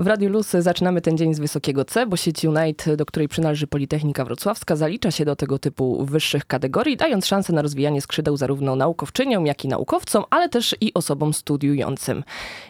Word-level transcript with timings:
W 0.00 0.06
Radiu 0.06 0.30
Luz 0.30 0.50
zaczynamy 0.50 1.00
ten 1.00 1.16
dzień 1.16 1.34
z 1.34 1.38
wysokiego 1.38 1.84
C, 1.84 2.06
bo 2.06 2.16
sieć 2.16 2.44
Unite, 2.44 2.96
do 2.96 3.06
której 3.06 3.28
przynależy 3.28 3.66
Politechnika 3.66 4.24
Wrocławska, 4.24 4.76
zalicza 4.76 5.10
się 5.10 5.24
do 5.24 5.36
tego 5.36 5.58
typu 5.58 6.04
wyższych 6.04 6.46
kategorii, 6.46 6.96
dając 6.96 7.26
szansę 7.26 7.52
na 7.52 7.62
rozwijanie 7.62 8.00
skrzydeł 8.00 8.36
zarówno 8.36 8.76
naukowczyniom, 8.76 9.46
jak 9.46 9.64
i 9.64 9.68
naukowcom, 9.68 10.24
ale 10.30 10.48
też 10.48 10.76
i 10.80 10.94
osobom 10.94 11.34
studiującym. 11.34 12.24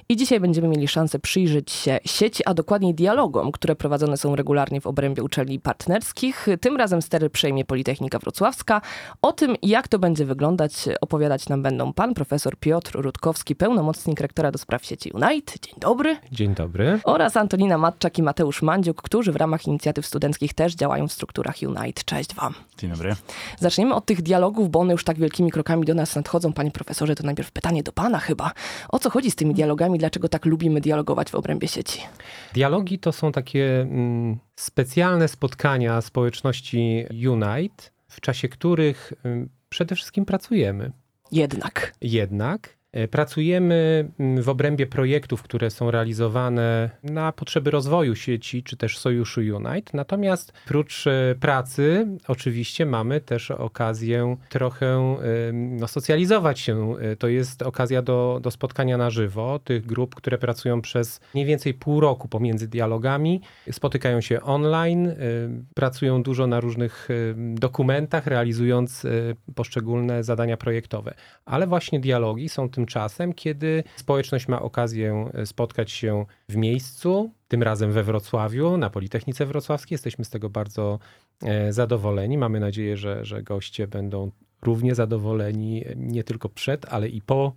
I 0.08 0.16
dzisiaj 0.16 0.40
będziemy 0.40 0.68
mieli 0.68 0.88
szansę 0.88 1.18
przyjrzeć 1.18 1.70
się 1.72 1.98
sieci, 2.04 2.42
a 2.46 2.54
dokładniej 2.54 2.94
dialogom, 2.94 3.52
które 3.52 3.76
prowadzone 3.76 4.16
są 4.16 4.36
regularnie 4.36 4.80
w 4.80 4.86
obrębie 4.86 5.22
uczelni 5.22 5.60
partnerskich. 5.60 6.46
Tym 6.60 6.76
razem 6.76 7.02
stery 7.02 7.30
przejmie 7.30 7.64
Politechnika 7.64 8.18
Wrocławska. 8.18 8.80
O 9.22 9.32
tym, 9.32 9.56
jak 9.62 9.88
to 9.88 9.98
będzie 9.98 10.24
wyglądać, 10.24 10.72
opowiadać 11.00 11.48
nam 11.48 11.62
będą 11.62 11.92
pan 11.92 12.14
profesor 12.14 12.56
Piotr 12.56 12.92
Rutkowski, 12.94 13.56
pełnomocnik 13.56 14.20
rektora 14.20 14.50
do 14.50 14.58
spraw 14.58 14.84
sieci 14.84 15.10
Unite. 15.12 15.52
Dzień 15.62 15.74
dobry. 15.80 16.16
Dzień 16.32 16.54
dobry 16.54 17.00
oraz 17.20 17.36
Antonina 17.36 17.78
Matczak 17.78 18.18
i 18.18 18.22
Mateusz 18.22 18.62
Mandziuk, 18.62 19.02
którzy 19.02 19.32
w 19.32 19.36
ramach 19.36 19.66
inicjatyw 19.66 20.06
studenckich 20.06 20.54
też 20.54 20.74
działają 20.74 21.08
w 21.08 21.12
strukturach 21.12 21.56
Unite. 21.62 22.02
Cześć 22.04 22.34
Wam. 22.34 22.54
Dzień 22.78 22.90
dobry. 22.90 23.16
Zaczniemy 23.58 23.94
od 23.94 24.06
tych 24.06 24.22
dialogów, 24.22 24.70
bo 24.70 24.80
one 24.80 24.92
już 24.92 25.04
tak 25.04 25.18
wielkimi 25.18 25.50
krokami 25.50 25.84
do 25.84 25.94
nas 25.94 26.16
nadchodzą. 26.16 26.52
Panie 26.52 26.70
profesorze, 26.70 27.14
to 27.14 27.24
najpierw 27.24 27.50
pytanie 27.50 27.82
do 27.82 27.92
Pana 27.92 28.18
chyba. 28.18 28.52
O 28.88 28.98
co 28.98 29.10
chodzi 29.10 29.30
z 29.30 29.36
tymi 29.36 29.54
dialogami? 29.54 29.98
Dlaczego 29.98 30.28
tak 30.28 30.44
lubimy 30.44 30.80
dialogować 30.80 31.30
w 31.30 31.34
obrębie 31.34 31.68
sieci? 31.68 32.00
Dialogi 32.54 32.98
to 32.98 33.12
są 33.12 33.32
takie 33.32 33.80
mm, 33.80 34.38
specjalne 34.56 35.28
spotkania 35.28 36.00
społeczności 36.00 37.04
Unite, 37.28 37.84
w 38.08 38.20
czasie 38.20 38.48
których 38.48 39.12
mm, 39.24 39.48
przede 39.68 39.94
wszystkim 39.94 40.24
pracujemy. 40.24 40.92
Jednak. 41.32 41.94
Jednak 42.00 42.79
pracujemy 43.10 44.08
mm, 44.18 44.42
w 44.42 44.48
obrębie 44.48 44.86
projektów, 44.86 45.42
które 45.42 45.70
są 45.70 45.90
realizowane 45.90 46.90
na 47.02 47.32
potrzeby 47.32 47.70
rozwoju 47.70 48.16
sieci 48.16 48.62
czy 48.62 48.76
też 48.76 48.98
sojuszu 48.98 49.40
Unite. 49.40 49.90
Natomiast 49.94 50.52
prócz 50.66 51.06
e, 51.06 51.34
pracy, 51.40 52.06
oczywiście 52.28 52.86
mamy 52.86 53.20
też 53.20 53.50
okazję 53.50 54.36
trochę 54.48 55.16
no, 55.52 55.88
socjalizować 55.88 56.60
się. 56.60 56.94
E, 57.00 57.16
to 57.16 57.28
jest 57.28 57.62
okazja 57.62 58.02
do, 58.02 58.38
do 58.42 58.50
spotkania 58.50 58.98
na 58.98 59.10
żywo 59.10 59.58
tych 59.58 59.86
grup, 59.86 60.14
które 60.14 60.38
pracują 60.38 60.80
przez 60.80 61.20
mniej 61.34 61.46
więcej 61.46 61.74
pół 61.74 62.00
roku 62.00 62.28
pomiędzy 62.28 62.68
dialogami. 62.68 63.40
Spotykają 63.70 64.20
się 64.20 64.42
online, 64.42 65.14
pracują 65.74 66.22
dużo 66.22 66.46
na 66.46 66.60
różnych 66.60 67.08
dokumentach, 67.54 68.26
realizując 68.26 69.06
poszczególne 69.54 70.24
zadania 70.24 70.56
projektowe. 70.56 71.14
Ale 71.44 71.66
właśnie 71.66 72.00
dialogi 72.00 72.48
są 72.48 72.68
tym 72.68 72.79
tym 72.80 72.86
czasem, 72.86 73.32
kiedy 73.32 73.84
społeczność 73.96 74.48
ma 74.48 74.62
okazję 74.62 75.30
e, 75.34 75.46
spotkać 75.46 75.90
się 75.90 76.24
w 76.48 76.56
miejscu, 76.56 77.30
tym 77.48 77.62
razem 77.62 77.92
we 77.92 78.02
Wrocławiu, 78.02 78.76
na 78.76 78.90
Politechnice 78.90 79.46
Wrocławskiej. 79.46 79.94
Jesteśmy 79.94 80.24
z 80.24 80.30
tego 80.30 80.50
bardzo 80.50 80.98
e, 81.42 81.72
zadowoleni. 81.72 82.38
Mamy 82.38 82.60
nadzieję, 82.60 82.96
że, 82.96 83.24
że 83.24 83.42
goście 83.42 83.86
będą 83.88 84.30
równie 84.62 84.94
zadowoleni 84.94 85.84
e, 85.86 85.96
nie 85.96 86.24
tylko 86.24 86.48
przed, 86.48 86.86
ale 86.92 87.08
i 87.08 87.22
po 87.22 87.52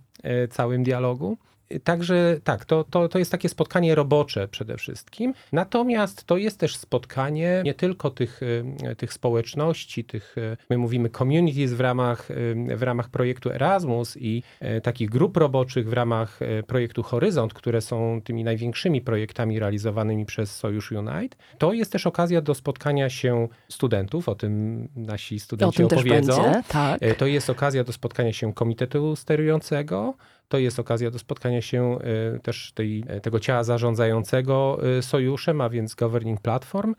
całym 0.50 0.82
dialogu. 0.82 1.36
Także 1.84 2.36
tak, 2.44 2.64
to, 2.64 2.84
to, 2.84 3.08
to 3.08 3.18
jest 3.18 3.30
takie 3.30 3.48
spotkanie 3.48 3.94
robocze 3.94 4.48
przede 4.48 4.76
wszystkim. 4.76 5.34
Natomiast 5.52 6.24
to 6.24 6.36
jest 6.36 6.58
też 6.58 6.76
spotkanie 6.76 7.62
nie 7.64 7.74
tylko 7.74 8.10
tych, 8.10 8.42
y, 8.42 8.96
tych 8.96 9.12
społeczności, 9.12 10.04
tych, 10.04 10.38
y, 10.38 10.56
my 10.70 10.78
mówimy 10.78 11.10
communities 11.10 11.72
w 11.72 11.80
ramach, 11.80 12.30
y, 12.30 12.76
w 12.76 12.82
ramach 12.82 13.08
projektu 13.08 13.50
Erasmus 13.50 14.16
i 14.16 14.42
takich 14.82 15.10
grup 15.10 15.36
roboczych 15.36 15.88
w 15.88 15.92
ramach 15.92 16.40
projektu 16.66 17.02
Horyzont, 17.02 17.54
które 17.54 17.80
są 17.80 18.20
tymi 18.24 18.44
największymi 18.44 19.00
projektami 19.00 19.58
realizowanymi 19.58 20.26
przez 20.26 20.56
Sojusz 20.56 20.92
Unite. 20.92 21.36
To 21.58 21.72
jest 21.72 21.92
też 21.92 22.06
okazja 22.06 22.40
do 22.40 22.54
spotkania 22.54 23.10
się 23.10 23.48
studentów, 23.68 24.28
o 24.28 24.34
tym 24.34 24.88
nasi 24.96 25.40
studenci 25.40 25.84
o 25.84 25.88
tym 25.88 25.98
opowiedzą. 25.98 26.42
Też 26.42 26.44
będzie, 26.44 26.68
tak. 26.68 27.00
To 27.18 27.26
jest 27.26 27.50
okazja 27.50 27.84
do 27.84 27.92
spotkania 27.92 28.32
się 28.32 28.52
komitetu 28.52 29.16
sterującego, 29.16 30.14
to 30.48 30.58
jest 30.58 30.78
okazja 30.78 31.10
do 31.10 31.18
spotkania 31.18 31.62
się 31.62 31.98
e, 32.34 32.38
też 32.38 32.72
tej, 32.72 33.04
e, 33.08 33.20
tego 33.20 33.40
ciała 33.40 33.64
zarządzającego 33.64 34.78
e, 34.98 35.02
sojuszem, 35.02 35.60
a 35.60 35.68
więc 35.68 35.94
Governing 35.94 36.40
Platform, 36.40 36.94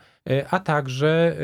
a 0.50 0.60
także 0.60 1.38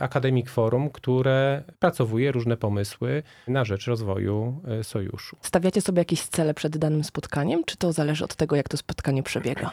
Academic 0.00 0.48
Forum, 0.48 0.90
które 0.90 1.62
pracowuje 1.78 2.32
różne 2.32 2.56
pomysły 2.56 3.22
na 3.48 3.64
rzecz 3.64 3.86
rozwoju 3.86 4.62
sojuszu. 4.82 5.36
Stawiacie 5.40 5.80
sobie 5.80 5.98
jakieś 5.98 6.22
cele 6.22 6.54
przed 6.54 6.78
danym 6.78 7.04
spotkaniem, 7.04 7.64
czy 7.64 7.76
to 7.76 7.92
zależy 7.92 8.24
od 8.24 8.36
tego, 8.36 8.56
jak 8.56 8.68
to 8.68 8.76
spotkanie 8.76 9.22
przebiega? 9.22 9.70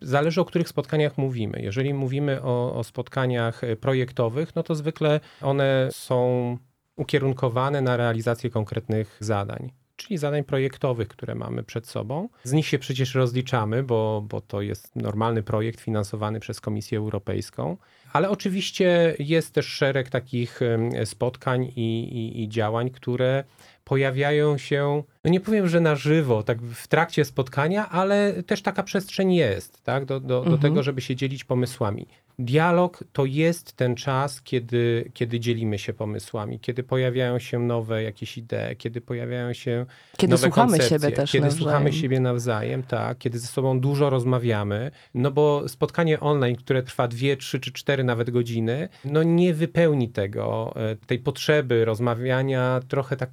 Zależy 0.00 0.40
o 0.40 0.44
których 0.44 0.68
spotkaniach 0.68 1.18
mówimy. 1.18 1.62
Jeżeli 1.62 1.94
mówimy 1.94 2.42
o, 2.42 2.74
o 2.74 2.84
spotkaniach 2.84 3.60
projektowych, 3.80 4.56
no 4.56 4.62
to 4.62 4.74
zwykle 4.74 5.20
one 5.42 5.88
są 5.92 6.58
ukierunkowane 6.96 7.80
na 7.80 7.96
realizację 7.96 8.50
konkretnych 8.50 9.16
zadań 9.20 9.72
czyli 10.02 10.18
zadań 10.18 10.44
projektowych, 10.44 11.08
które 11.08 11.34
mamy 11.34 11.62
przed 11.62 11.86
sobą. 11.86 12.28
Z 12.44 12.52
nich 12.52 12.66
się 12.66 12.78
przecież 12.78 13.14
rozliczamy, 13.14 13.82
bo, 13.82 14.24
bo 14.28 14.40
to 14.40 14.62
jest 14.62 14.96
normalny 14.96 15.42
projekt 15.42 15.80
finansowany 15.80 16.40
przez 16.40 16.60
Komisję 16.60 16.98
Europejską. 16.98 17.76
Ale 18.12 18.30
oczywiście 18.30 19.16
jest 19.18 19.54
też 19.54 19.66
szereg 19.66 20.10
takich 20.10 20.60
spotkań 21.04 21.64
i, 21.64 22.02
i, 22.02 22.42
i 22.42 22.48
działań, 22.48 22.90
które 22.90 23.44
pojawiają 23.92 24.58
się, 24.58 25.02
no 25.24 25.30
nie 25.30 25.40
powiem, 25.40 25.68
że 25.68 25.80
na 25.80 25.94
żywo, 25.94 26.42
tak 26.42 26.62
w 26.62 26.88
trakcie 26.88 27.24
spotkania, 27.24 27.88
ale 27.88 28.42
też 28.42 28.62
taka 28.62 28.82
przestrzeń 28.82 29.34
jest, 29.34 29.82
tak, 29.82 30.04
do, 30.04 30.20
do, 30.20 30.38
mhm. 30.38 30.56
do 30.56 30.62
tego, 30.62 30.82
żeby 30.82 31.00
się 31.00 31.16
dzielić 31.16 31.44
pomysłami. 31.44 32.06
Dialog 32.38 33.04
to 33.12 33.24
jest 33.24 33.72
ten 33.72 33.94
czas, 33.94 34.42
kiedy, 34.42 35.10
kiedy 35.14 35.40
dzielimy 35.40 35.78
się 35.78 35.92
pomysłami, 35.92 36.60
kiedy 36.60 36.82
pojawiają 36.82 37.38
się 37.38 37.58
nowe 37.58 38.02
jakieś 38.02 38.38
idee, 38.38 38.76
kiedy 38.78 39.00
pojawiają 39.00 39.52
się 39.52 39.86
kiedy 40.16 40.30
nowe 40.30 40.42
słuchamy 40.42 40.80
siebie 40.80 41.12
też 41.12 41.32
kiedy 41.32 41.44
nawzajem. 41.44 41.62
słuchamy 41.62 41.92
siebie 41.92 42.20
nawzajem, 42.20 42.82
tak, 42.82 43.18
kiedy 43.18 43.38
ze 43.38 43.46
sobą 43.46 43.80
dużo 43.80 44.10
rozmawiamy, 44.10 44.90
no 45.14 45.30
bo 45.30 45.68
spotkanie 45.68 46.20
online, 46.20 46.56
które 46.56 46.82
trwa 46.82 47.08
dwie, 47.08 47.36
trzy 47.36 47.60
czy 47.60 47.72
cztery 47.72 48.04
nawet 48.04 48.30
godziny, 48.30 48.88
no 49.04 49.22
nie 49.22 49.54
wypełni 49.54 50.08
tego, 50.08 50.74
e, 50.76 50.96
tej 50.96 51.18
potrzeby 51.18 51.84
rozmawiania 51.84 52.80
trochę 52.88 53.16
tak 53.16 53.30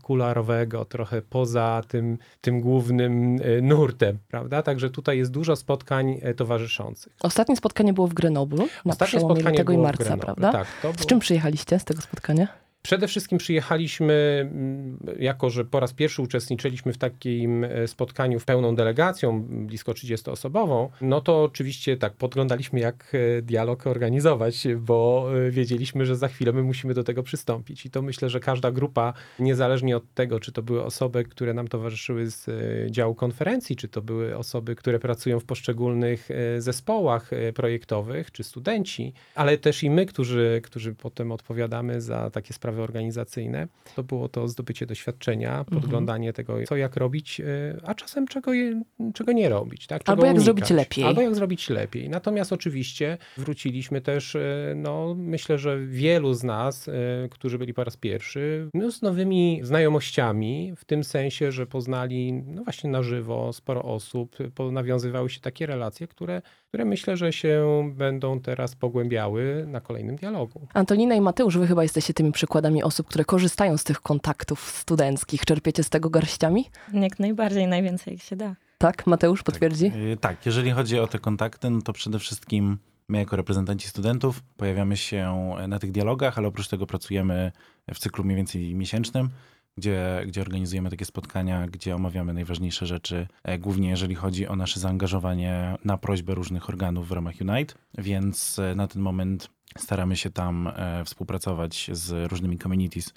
kularowego, 0.50 0.86
trochę 0.86 1.22
poza 1.22 1.82
tym, 1.88 2.18
tym 2.42 2.62
głównym 2.62 3.40
e, 3.42 3.62
nurtem, 3.62 4.18
prawda? 4.28 4.64
Także 4.64 4.90
tutaj 4.90 5.18
jest 5.18 5.32
dużo 5.32 5.56
spotkań 5.56 6.20
e, 6.22 6.34
towarzyszących. 6.34 7.14
Ostatnie 7.22 7.56
spotkanie 7.56 7.94
było 7.94 8.08
w 8.08 8.14
Grenoblu 8.14 8.68
na 8.86 8.92
Ostatnie 8.92 9.20
przełomie 9.20 9.44
lutego 9.44 9.74
i 9.74 9.78
marca, 9.78 10.18
prawda? 10.18 10.52
Tak, 10.52 10.68
było... 10.82 10.94
Z 10.94 11.06
czym 11.06 11.20
przyjechaliście 11.20 11.80
z 11.80 11.86
tego 11.86 12.02
spotkania? 12.02 12.48
Przede 12.82 13.08
wszystkim 13.08 13.38
przyjechaliśmy, 13.38 14.14
mm, 14.52 14.98
jako 15.20 15.50
że 15.50 15.66
po 15.66 15.80
raz 15.80 15.94
pierwszy 15.94 16.22
uczestniczyliśmy 16.22 16.94
w 16.94 16.98
takim 16.98 17.64
e, 17.64 17.88
spotkaniu 17.88 18.40
w 18.40 18.46
pełną 18.46 18.76
delegacją, 18.76 19.42
blisko 19.42 19.92
30-osobową, 19.92 20.90
no 21.02 21.22
to 21.22 21.44
oczywiście 21.44 21.98
tak 21.98 22.14
podglądaliśmy, 22.14 22.80
jak 22.80 23.12
e, 23.14 23.42
dialog 23.42 23.88
organizować, 23.88 24.68
bo 24.78 25.30
e, 25.48 25.52
wiedzieliśmy, 25.52 26.06
że 26.06 26.16
za 26.16 26.28
chwilę 26.28 26.52
my 26.52 26.64
musimy 26.64 26.94
do 26.94 27.04
tego 27.04 27.24
przystąpić. 27.24 27.86
I 27.86 27.90
to 27.90 28.02
myślę, 28.02 28.30
że 28.30 28.40
każda 28.40 28.72
grupa, 28.72 29.14
niezależnie 29.40 29.98
od 29.98 30.14
tego, 30.14 30.40
czy 30.40 30.52
to 30.52 30.62
były 30.62 30.86
osoby, 30.86 31.24
które 31.24 31.54
nam 31.54 31.68
towarzyszyły 31.68 32.30
z 32.30 32.46
działu 32.92 33.16
konferencji, 33.16 33.76
czy 33.76 33.88
to 33.88 34.02
były 34.02 34.38
osoby, 34.38 34.76
które 34.76 35.00
pracują 35.00 35.40
w 35.40 35.46
poszczególnych 35.46 36.30
zespołach 36.58 37.32
projektowych, 37.54 38.32
czy 38.32 38.44
studenci, 38.44 39.14
ale 39.36 39.58
też 39.58 39.84
i 39.84 39.90
my, 39.90 40.06
którzy, 40.06 40.62
którzy 40.64 40.96
potem 40.96 41.32
odpowiadamy 41.32 42.02
za 42.02 42.30
takie 42.30 42.54
sprawy 42.54 42.69
sprawy 42.70 42.82
organizacyjne. 42.82 43.68
To 43.96 44.04
było 44.04 44.30
to 44.30 44.48
zdobycie 44.48 44.86
doświadczenia, 44.86 45.60
mhm. 45.60 45.82
podglądanie 45.82 46.34
tego, 46.34 46.58
co 46.68 46.76
jak 46.78 46.96
robić, 46.96 47.42
e, 47.42 47.46
a 47.84 47.96
czasem 47.96 48.28
czego, 48.28 48.54
je, 48.54 48.82
czego 49.14 49.32
nie 49.32 49.50
robić. 49.50 49.88
Tak? 49.88 50.04
Czego 50.04 50.12
Albo 50.12 50.26
jak 50.26 50.36
unikać. 50.36 50.46
zrobić 50.46 50.70
lepiej. 50.70 51.04
Albo 51.04 51.22
jak 51.22 51.36
zrobić 51.36 51.70
lepiej. 51.70 52.10
Natomiast 52.10 52.54
oczywiście 52.54 53.18
wróciliśmy 53.38 54.02
też, 54.02 54.36
e, 54.36 54.74
no 54.76 55.16
myślę, 55.18 55.58
że 55.58 55.80
wielu 55.86 56.34
z 56.34 56.44
nas, 56.44 56.88
e, 56.88 56.92
którzy 57.30 57.58
byli 57.58 57.74
po 57.74 57.84
raz 57.84 57.98
pierwszy, 57.98 58.70
no, 58.74 58.92
z 58.92 59.02
nowymi 59.02 59.60
znajomościami, 59.64 60.74
w 60.78 60.86
tym 60.86 61.04
sensie, 61.04 61.52
że 61.52 61.68
poznali 61.68 62.34
no 62.34 62.64
właśnie 62.64 62.90
na 62.90 63.04
żywo 63.04 63.54
sporo 63.54 63.84
osób, 63.84 64.36
nawiązywały 64.72 65.30
się 65.30 65.40
takie 65.40 65.66
relacje, 65.66 66.08
które 66.08 66.42
które 66.70 66.86
myślę, 66.86 67.18
że 67.18 67.34
się 67.34 67.84
będą 67.96 68.40
teraz 68.40 68.76
pogłębiały 68.76 69.66
na 69.68 69.82
kolejnym 69.82 70.16
dialogu. 70.16 70.68
Antonina 70.74 71.16
i 71.16 71.22
Mateusz, 71.22 71.58
wy 71.58 71.68
chyba 71.68 71.84
jesteście 71.84 72.14
tymi 72.14 72.32
przykładami 72.32 72.59
osób, 72.84 73.08
które 73.08 73.26
korzystają 73.26 73.78
z 73.78 73.84
tych 73.84 74.02
kontaktów 74.02 74.60
studenckich. 74.60 75.46
Czerpiecie 75.46 75.84
z 75.84 75.90
tego 75.90 76.10
garściami? 76.10 76.70
Jak 76.94 77.20
najbardziej, 77.20 77.68
najwięcej 77.68 78.14
jak 78.14 78.24
się 78.24 78.36
da. 78.36 78.56
Tak, 78.78 79.08
Mateusz 79.08 79.44
potwierdzi? 79.44 79.92
Tak, 79.92 80.20
tak, 80.22 80.46
jeżeli 80.46 80.72
chodzi 80.72 81.00
o 81.00 81.08
te 81.08 81.20
kontakty, 81.20 81.70
no 81.70 81.82
to 81.82 81.94
przede 81.94 82.20
wszystkim 82.20 82.78
my 83.08 83.18
jako 83.18 83.36
reprezentanci 83.36 83.88
studentów 83.88 84.42
pojawiamy 84.58 84.98
się 84.98 85.56
na 85.68 85.80
tych 85.80 85.92
dialogach, 85.92 86.38
ale 86.38 86.48
oprócz 86.48 86.68
tego 86.68 86.88
pracujemy 86.88 87.52
w 87.94 88.00
cyklu 88.00 88.24
mniej 88.24 88.38
więcej 88.38 88.76
miesięcznym 88.76 89.30
gdzie, 89.78 90.24
gdzie 90.28 90.42
organizujemy 90.42 90.90
takie 90.90 91.06
spotkania, 91.06 91.68
gdzie 91.68 91.96
omawiamy 91.96 92.34
najważniejsze 92.34 92.86
rzeczy, 92.86 93.28
e, 93.44 93.60
głównie 93.60 93.90
jeżeli 93.90 94.16
chodzi 94.16 94.48
o 94.48 94.56
nasze 94.56 94.80
zaangażowanie 94.80 95.76
na 95.86 95.98
prośbę 95.98 96.36
różnych 96.36 96.70
organów 96.70 97.08
w 97.08 97.12
ramach 97.12 97.36
Unite, 97.42 97.76
więc 97.98 98.60
e, 98.60 98.76
na 98.76 98.88
ten 98.88 99.02
moment 99.02 99.50
staramy 99.78 100.16
się 100.16 100.30
tam 100.30 100.68
e, 100.68 101.06
współpracować 101.06 101.90
z 101.94 102.32
różnymi 102.32 102.58
communities, 102.58 103.14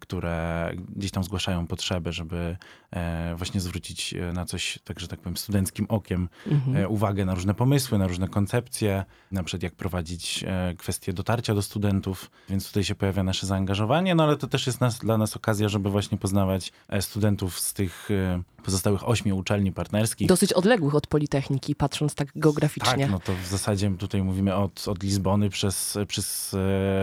które 0.00 0.70
gdzieś 0.96 1.10
tam 1.10 1.24
zgłaszają 1.24 1.66
potrzeby, 1.66 2.12
żeby 2.12 2.56
e, 2.90 3.34
właśnie 3.36 3.60
zwrócić 3.60 4.14
e, 4.14 4.32
na 4.32 4.44
coś, 4.44 4.78
tak 4.84 5.00
że 5.00 5.08
tak 5.08 5.20
powiem, 5.20 5.36
studenckim 5.36 5.86
okiem 5.88 6.28
mhm. 6.46 6.90
uwagę 6.92 7.24
na 7.24 7.34
różne 7.34 7.54
pomysły, 7.54 7.98
na 7.98 8.06
różne 8.06 8.28
koncepcje, 8.28 9.04
na 9.32 9.42
przykład 9.42 9.62
jak 9.62 9.74
prowadzić 9.74 10.44
kwestie 10.78 11.12
dotarcia 11.12 11.54
do 11.54 11.62
studentów, 11.62 12.30
więc 12.48 12.66
tutaj 12.66 12.84
się 12.84 12.94
pojawia 12.94 13.22
nasze 13.22 13.46
zaangażowanie, 13.46 14.14
no 14.14 14.24
ale 14.24 14.36
to 14.36 14.46
też 14.46 14.66
jest 14.66 14.80
nas, 14.80 14.98
dla 14.98 15.18
nas 15.18 15.36
okazja, 15.36 15.68
żeby 15.68 15.90
właśnie 15.90 16.18
poznawać 16.18 16.72
studentów 17.00 17.60
z 17.60 17.74
tych 17.74 18.08
pozostałych 18.64 19.08
ośmiu 19.08 19.36
uczelni 19.36 19.72
partnerskich. 19.72 20.28
Dosyć 20.28 20.52
odległych 20.52 20.94
od 20.94 21.06
Politechniki, 21.06 21.74
patrząc 21.74 22.14
tak 22.14 22.28
geograficznie. 22.36 23.02
Tak, 23.04 23.10
no 23.10 23.20
to 23.20 23.32
w 23.44 23.46
zasadzie 23.46 23.90
tutaj 23.98 24.22
mówimy 24.22 24.54
od, 24.54 24.88
od 24.88 25.02
Lizbony 25.02 25.50
przez, 25.50 25.98
przez 26.08 26.56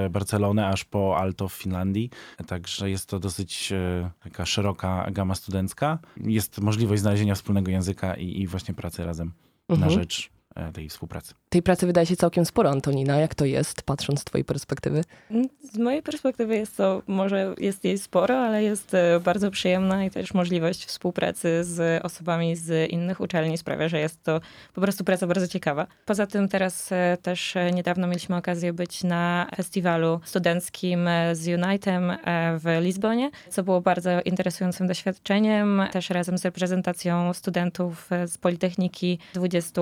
Barcelonę 0.09 0.67
aż 0.67 0.85
po 0.85 1.17
Alto 1.17 1.49
w 1.49 1.53
Finlandii, 1.53 2.09
tak 2.47 2.67
że 2.75 2.89
jest 2.89 3.09
to 3.09 3.19
dosyć 3.19 3.71
e, 3.71 4.11
taka 4.23 4.45
szeroka 4.45 5.07
gama 5.11 5.35
studencka. 5.35 5.99
Jest 6.17 6.61
możliwość 6.61 7.01
znalezienia 7.01 7.35
wspólnego 7.35 7.71
języka 7.71 8.15
i, 8.15 8.41
i 8.41 8.47
właśnie 8.47 8.73
pracy 8.73 9.05
razem 9.05 9.31
mhm. 9.69 9.89
na 9.89 9.95
rzecz 9.95 10.29
e, 10.55 10.71
tej 10.71 10.89
współpracy. 10.89 11.33
Tej 11.49 11.61
pracy 11.63 11.85
wydaje 11.85 12.05
się 12.05 12.15
całkiem 12.15 12.45
sporo, 12.45 12.69
Antonina. 12.69 13.19
Jak 13.19 13.35
to 13.35 13.45
jest, 13.45 13.81
patrząc 13.81 14.21
z 14.21 14.23
twojej 14.23 14.45
perspektywy? 14.45 15.03
Z 15.73 15.77
mojej 15.77 16.01
perspektywy 16.01 16.57
jest 16.57 16.77
to, 16.77 17.01
może 17.07 17.55
jest 17.57 17.83
jej 17.83 17.97
sporo, 17.97 18.39
ale 18.39 18.63
jest 18.63 18.93
e, 18.93 19.19
bardzo 19.19 19.51
przyjemna 19.51 20.05
i 20.05 20.09
też 20.09 20.33
możliwość 20.33 20.85
współpracy 20.85 21.63
z 21.63 22.05
osobami 22.05 22.55
z 22.55 22.91
innych 22.91 23.21
uczelni 23.21 23.57
sprawia, 23.57 23.87
że 23.89 23.99
jest 23.99 24.23
to 24.23 24.41
po 24.73 24.81
prostu 24.81 25.03
praca 25.03 25.27
bardzo 25.27 25.47
ciekawa. 25.47 25.87
Poza 26.05 26.27
tym 26.27 26.47
teraz 26.47 26.91
e, 26.91 27.17
też 27.21 27.55
e, 27.55 27.71
niedawno 27.71 28.07
mieliśmy 28.07 28.35
okazję 28.35 28.73
być 28.73 29.03
na 29.03 29.47
festiwalu 29.55 30.19
studenckim 30.23 31.09
z 31.33 31.47
Unitem 31.47 32.17
w 32.57 32.77
Lizbonie, 32.81 33.31
co 33.49 33.63
było 33.63 33.81
bardzo 33.81 34.09
interesującym 34.25 34.87
doświadczeniem. 34.87 35.81
Też 35.91 36.09
razem 36.09 36.37
z 36.37 36.45
reprezentacją 36.45 37.33
studentów 37.33 38.09
z 38.25 38.37
Politechniki 38.37 39.19
20 39.33 39.81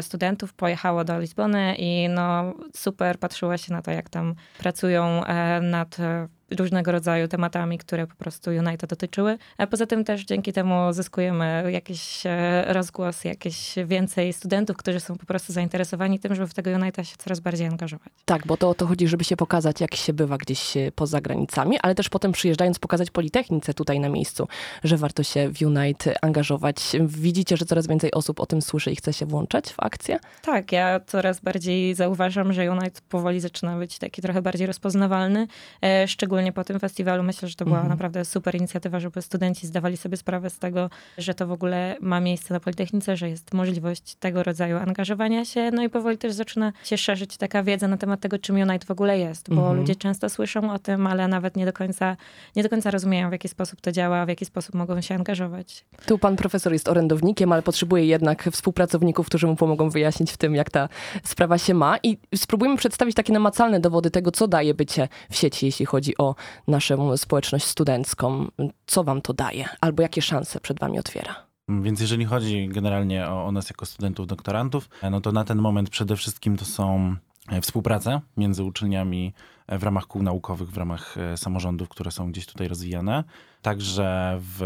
studentów 0.00 0.52
pojechało 0.52 1.04
do 1.08 1.18
Lizbony 1.18 1.74
i 1.78 2.08
no 2.08 2.54
super 2.74 3.18
patrzyła 3.18 3.58
się 3.58 3.72
na 3.72 3.82
to, 3.82 3.90
jak 3.90 4.08
tam 4.08 4.34
pracują 4.58 5.24
e, 5.24 5.60
nad 5.60 6.00
e, 6.00 6.28
różnego 6.50 6.92
rodzaju 6.92 7.28
tematami, 7.28 7.78
które 7.78 8.06
po 8.06 8.14
prostu 8.14 8.50
United 8.50 8.90
dotyczyły. 8.90 9.38
A 9.58 9.66
poza 9.66 9.86
tym 9.86 10.04
też 10.04 10.24
dzięki 10.24 10.52
temu 10.52 10.92
zyskujemy 10.92 11.64
jakiś 11.72 12.26
e, 12.26 12.64
rozgłos, 12.72 13.24
jakieś 13.24 13.74
więcej 13.86 14.32
studentów, 14.32 14.76
którzy 14.76 15.00
są 15.00 15.16
po 15.16 15.26
prostu 15.26 15.52
zainteresowani 15.52 16.18
tym, 16.18 16.34
żeby 16.34 16.48
w 16.48 16.54
tego 16.54 16.70
United 16.70 17.08
się 17.08 17.16
coraz 17.18 17.40
bardziej 17.40 17.66
angażować. 17.66 18.08
Tak, 18.24 18.46
bo 18.46 18.56
to 18.56 18.68
o 18.68 18.74
to 18.74 18.86
chodzi, 18.86 19.08
żeby 19.08 19.24
się 19.24 19.36
pokazać, 19.36 19.80
jak 19.80 19.94
się 19.94 20.12
bywa 20.12 20.38
gdzieś 20.38 20.74
poza 20.94 21.20
granicami, 21.20 21.78
ale 21.82 21.94
też 21.94 22.08
potem 22.08 22.32
przyjeżdżając 22.32 22.78
pokazać 22.78 23.10
Politechnice 23.10 23.74
tutaj 23.74 24.00
na 24.00 24.08
miejscu, 24.08 24.48
że 24.84 24.96
warto 24.96 25.22
się 25.22 25.48
w 25.48 25.62
Unite 25.62 26.14
angażować. 26.22 26.76
Widzicie, 27.00 27.56
że 27.56 27.64
coraz 27.64 27.86
więcej 27.86 28.12
osób 28.12 28.40
o 28.40 28.46
tym 28.46 28.62
słyszy 28.62 28.90
i 28.90 28.96
chce 28.96 29.12
się 29.12 29.26
włączać 29.26 29.72
w 29.72 29.80
akcję? 29.80 30.18
Tak, 30.42 30.72
ja 30.72 31.00
coraz 31.06 31.40
bardziej 31.40 31.94
zauważam, 31.94 32.52
że 32.52 32.70
Unite 32.70 33.00
powoli 33.08 33.40
zaczyna 33.40 33.78
być 33.78 33.98
taki 33.98 34.22
trochę 34.22 34.42
bardziej 34.42 34.66
rozpoznawalny, 34.66 35.46
e, 35.82 36.08
szczególnie 36.08 36.37
szczególnie 36.38 36.52
po 36.52 36.64
tym 36.64 36.80
festiwalu 36.80 37.22
myślę, 37.22 37.48
że 37.48 37.54
to 37.54 37.64
była 37.64 37.76
mhm. 37.76 37.90
naprawdę 37.90 38.24
super 38.24 38.54
inicjatywa, 38.54 39.00
żeby 39.00 39.22
studenci 39.22 39.66
zdawali 39.66 39.96
sobie 39.96 40.16
sprawę 40.16 40.50
z 40.50 40.58
tego, 40.58 40.90
że 41.18 41.34
to 41.34 41.46
w 41.46 41.52
ogóle 41.52 41.96
ma 42.00 42.20
miejsce 42.20 42.54
na 42.54 42.60
Politechnice, 42.60 43.16
że 43.16 43.28
jest 43.28 43.54
możliwość 43.54 44.14
tego 44.14 44.42
rodzaju 44.42 44.76
angażowania 44.76 45.44
się. 45.44 45.70
No 45.70 45.82
i 45.82 45.88
powoli 45.88 46.18
też 46.18 46.32
zaczyna 46.32 46.72
się 46.84 46.98
szerzyć 46.98 47.36
taka 47.36 47.62
wiedza 47.62 47.88
na 47.88 47.96
temat 47.96 48.20
tego, 48.20 48.38
czym 48.38 48.56
Unite 48.56 48.86
w 48.86 48.90
ogóle 48.90 49.18
jest, 49.18 49.48
bo 49.48 49.60
mhm. 49.60 49.76
ludzie 49.76 49.96
często 49.96 50.28
słyszą 50.28 50.72
o 50.72 50.78
tym, 50.78 51.06
ale 51.06 51.28
nawet 51.28 51.56
nie 51.56 51.66
do 51.66 51.72
końca, 51.72 52.16
nie 52.56 52.62
do 52.62 52.68
końca 52.68 52.90
rozumieją, 52.90 53.28
w 53.28 53.32
jaki 53.32 53.48
sposób 53.48 53.80
to 53.80 53.92
działa, 53.92 54.26
w 54.26 54.28
jaki 54.28 54.44
sposób 54.44 54.74
mogą 54.74 55.00
się 55.00 55.14
angażować. 55.14 55.84
Tu 56.06 56.18
pan 56.18 56.36
profesor 56.36 56.72
jest 56.72 56.88
orędownikiem, 56.88 57.52
ale 57.52 57.62
potrzebuje 57.62 58.04
jednak 58.04 58.48
współpracowników, 58.52 59.26
którzy 59.26 59.46
mu 59.46 59.56
pomogą 59.56 59.90
wyjaśnić 59.90 60.32
w 60.32 60.36
tym, 60.36 60.54
jak 60.54 60.70
ta 60.70 60.88
sprawa 61.24 61.58
się 61.58 61.74
ma. 61.74 61.96
I 62.02 62.18
spróbujmy 62.34 62.76
przedstawić 62.76 63.14
takie 63.14 63.32
namacalne 63.32 63.80
dowody 63.80 64.10
tego, 64.10 64.30
co 64.30 64.48
daje 64.48 64.74
bycie 64.74 65.08
w 65.30 65.36
sieci, 65.36 65.66
jeśli 65.66 65.86
chodzi 65.86 66.18
o 66.18 66.27
naszą 66.68 67.16
społeczność 67.16 67.64
studencką. 67.64 68.46
Co 68.86 69.04
wam 69.04 69.22
to 69.22 69.32
daje? 69.32 69.68
Albo 69.80 70.02
jakie 70.02 70.22
szanse 70.22 70.60
przed 70.60 70.80
wami 70.80 70.98
otwiera? 70.98 71.48
Więc 71.68 72.00
jeżeli 72.00 72.24
chodzi 72.24 72.68
generalnie 72.68 73.28
o, 73.28 73.46
o 73.46 73.52
nas 73.52 73.70
jako 73.70 73.86
studentów, 73.86 74.26
doktorantów, 74.26 74.88
no 75.10 75.20
to 75.20 75.32
na 75.32 75.44
ten 75.44 75.58
moment 75.58 75.90
przede 75.90 76.16
wszystkim 76.16 76.56
to 76.56 76.64
są 76.64 77.16
e, 77.48 77.60
współprace 77.60 78.20
między 78.36 78.64
uczelniami 78.64 79.32
e, 79.66 79.78
w 79.78 79.82
ramach 79.82 80.06
kół 80.06 80.22
naukowych, 80.22 80.70
w 80.70 80.76
ramach 80.76 81.18
e, 81.18 81.36
samorządów, 81.36 81.88
które 81.88 82.10
są 82.10 82.32
gdzieś 82.32 82.46
tutaj 82.46 82.68
rozwijane. 82.68 83.24
Także 83.62 84.38
w 84.40 84.60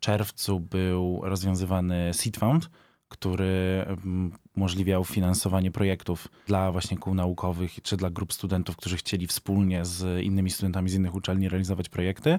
czerwcu 0.00 0.60
był 0.60 1.20
rozwiązywany 1.24 2.14
Seed 2.14 2.40
Fund, 2.40 2.70
który 3.08 3.84
mm, 3.86 4.32
umożliwiał 4.56 5.04
finansowanie 5.04 5.70
projektów 5.70 6.28
dla 6.46 6.72
właśnie 6.72 6.98
kół 6.98 7.14
naukowych 7.14 7.82
czy 7.82 7.96
dla 7.96 8.10
grup 8.10 8.32
studentów, 8.32 8.76
którzy 8.76 8.96
chcieli 8.96 9.26
wspólnie 9.26 9.84
z 9.84 10.24
innymi 10.24 10.50
studentami 10.50 10.90
z 10.90 10.94
innych 10.94 11.14
uczelni 11.14 11.48
realizować 11.48 11.88
projekty. 11.88 12.38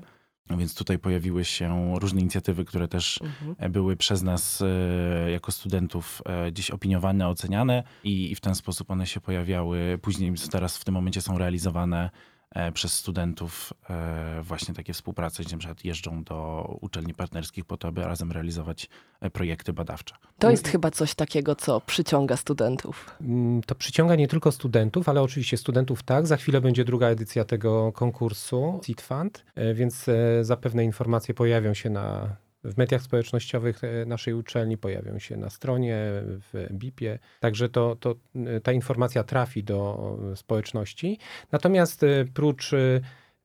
Więc 0.58 0.76
tutaj 0.76 1.00
pojawiły 1.00 1.46
się 1.46 1.94
różne 2.00 2.22
inicjatywy, 2.22 2.66
które 2.66 2.88
też 2.88 3.20
mhm. 3.22 3.72
były 3.72 3.96
przez 3.96 4.24
nas 4.24 4.62
e, 4.62 5.32
jako 5.32 5.52
studentów 5.52 6.22
e, 6.26 6.52
gdzieś 6.52 6.72
opiniowane, 6.72 7.28
oceniane 7.28 7.84
i, 8.04 8.36
w 8.36 8.40
ten 8.40 8.56
sposób 8.56 8.92
one 8.92 9.08
się 9.08 9.22
pojawiały. 9.22 10.00
Później 10.02 10.34
teraz 10.52 10.78
w 10.78 10.86
tym 10.86 10.94
momencie 10.94 11.22
są 11.22 11.38
realizowane 11.38 12.10
E, 12.10 12.37
przez 12.74 12.94
studentów 12.94 13.74
e, 13.90 14.42
właśnie 14.44 14.74
takie 14.74 14.94
współprace, 14.94 15.44
gdzie 15.44 15.56
na 15.56 15.60
przykład 15.60 15.86
jeżdżą 15.86 16.24
do 16.24 16.64
uczelni 16.82 17.14
partnerskich 17.14 17.66
po 17.66 17.78
to, 17.78 17.88
aby 17.88 18.02
razem 18.02 18.32
realizować 18.32 18.90
e, 19.22 19.30
projekty 19.30 19.74
badawcze. 19.74 20.16
To 20.40 20.52
jest 20.52 20.68
chyba 20.68 20.92
coś 20.92 21.16
takiego, 21.16 21.56
co 21.56 21.82
przyciąga 21.82 22.38
studentów. 22.38 23.18
Mm, 23.22 23.62
to 23.64 23.76
przyciąga 23.76 24.16
nie 24.16 24.28
tylko 24.28 24.52
studentów, 24.52 25.10
ale 25.10 25.22
oczywiście 25.22 25.58
studentów 25.58 26.04
tak. 26.04 26.28
Za 26.28 26.38
chwilę 26.38 26.62
będzie 26.62 26.86
druga 26.86 27.08
edycja 27.08 27.46
tego 27.46 27.92
konkursu 27.92 28.80
Seed 28.84 29.02
Fund, 29.02 29.46
więc 29.74 30.06
zapewne 30.42 30.84
informacje 30.84 31.34
pojawią 31.34 31.74
się 31.74 31.90
na 31.90 32.36
w 32.68 32.78
mediach 32.78 33.02
społecznościowych 33.02 33.84
e, 33.84 34.06
naszej 34.06 34.34
uczelni, 34.34 34.78
pojawią 34.78 35.20
się 35.20 35.38
na 35.38 35.50
stronie, 35.50 35.98
w 36.24 36.68
BIP-ie. 36.72 37.20
Także 37.40 37.70
to, 37.70 37.96
to, 37.96 38.16
e, 38.36 38.62
ta 38.62 38.72
informacja 38.72 39.24
trafi 39.24 39.64
do 39.64 40.18
społeczności. 40.36 41.20
Natomiast 41.52 42.04
e, 42.04 42.26
prócz 42.34 42.72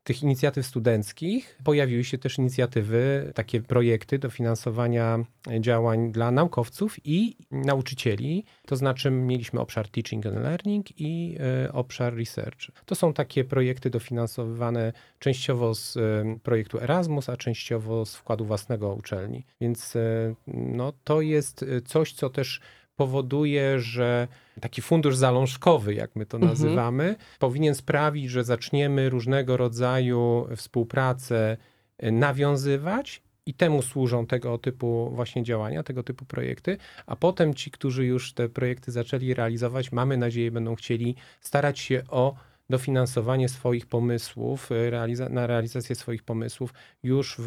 tych 0.05 0.23
inicjatyw 0.23 0.67
studenckich 0.67 1.59
pojawiły 1.65 2.05
się 2.05 2.19
też 2.19 2.39
inicjatywy, 2.39 3.33
takie 3.35 3.61
projekty 3.61 4.19
dofinansowania 4.19 5.25
działań 5.61 6.13
dla 6.13 6.31
naukowców 6.31 6.97
i 7.05 7.37
nauczycieli. 7.51 8.45
To 8.67 8.77
znaczy 8.77 9.11
mieliśmy 9.11 9.61
obszar 9.61 9.89
Teaching 9.89 10.27
and 10.27 10.37
Learning 10.37 11.01
i 11.01 11.39
y, 11.67 11.73
obszar 11.73 12.17
Research. 12.17 12.59
To 12.87 12.95
są 12.95 13.13
takie 13.13 13.45
projekty 13.45 13.91
dofinansowywane 13.91 14.93
częściowo 15.19 15.75
z 15.75 15.97
y, 15.97 16.01
projektu 16.43 16.79
Erasmus, 16.81 17.29
a 17.29 17.37
częściowo 17.37 18.07
z 18.07 18.17
wkładu 18.17 18.45
własnego 18.45 18.95
uczelni. 18.95 19.45
Więc 19.61 19.97
y, 19.97 20.35
no, 20.47 20.93
to 21.05 21.21
jest 21.21 21.65
coś, 21.85 22.13
co 22.13 22.31
też 22.31 22.61
powoduje, 23.03 23.81
że 23.81 24.29
taki 24.61 24.83
fundusz 24.83 25.17
zalążkowy, 25.17 25.95
jak 25.95 26.17
my 26.17 26.27
to 26.27 26.37
mhm. 26.37 26.53
nazywamy, 26.53 27.17
powinien 27.39 27.75
sprawić, 27.75 28.31
że 28.31 28.45
zaczniemy 28.45 29.11
różnego 29.11 29.57
rodzaju 29.57 30.47
współpracę 30.57 31.57
e, 31.99 32.13
nawiązywać 32.13 33.23
i 33.47 33.55
temu 33.55 33.83
służą 33.83 34.27
tego 34.27 34.59
typu 34.59 35.11
właśnie 35.15 35.43
działania, 35.43 35.83
tego 35.83 36.03
typu 36.03 36.25
projekty, 36.25 36.79
a 37.07 37.17
potem 37.17 37.55
ci, 37.55 37.71
którzy 37.71 38.05
już 38.07 38.33
te 38.33 38.49
projekty 38.49 38.93
zaczęli 38.93 39.35
realizować, 39.35 39.93
mamy 39.93 40.17
nadzieję, 40.17 40.51
będą 40.51 40.75
chcieli 40.75 41.17
starać 41.41 41.79
się 41.79 42.03
o 42.09 42.35
dofinansowanie 42.73 43.49
swoich 43.49 43.87
pomysłów, 43.87 44.73
y, 44.73 44.91
realiza 44.91 45.29
na 45.29 45.47
realizację 45.47 45.95
swoich 45.97 46.23
pomysłów 46.23 46.75
już 47.03 47.37
w, 47.39 47.47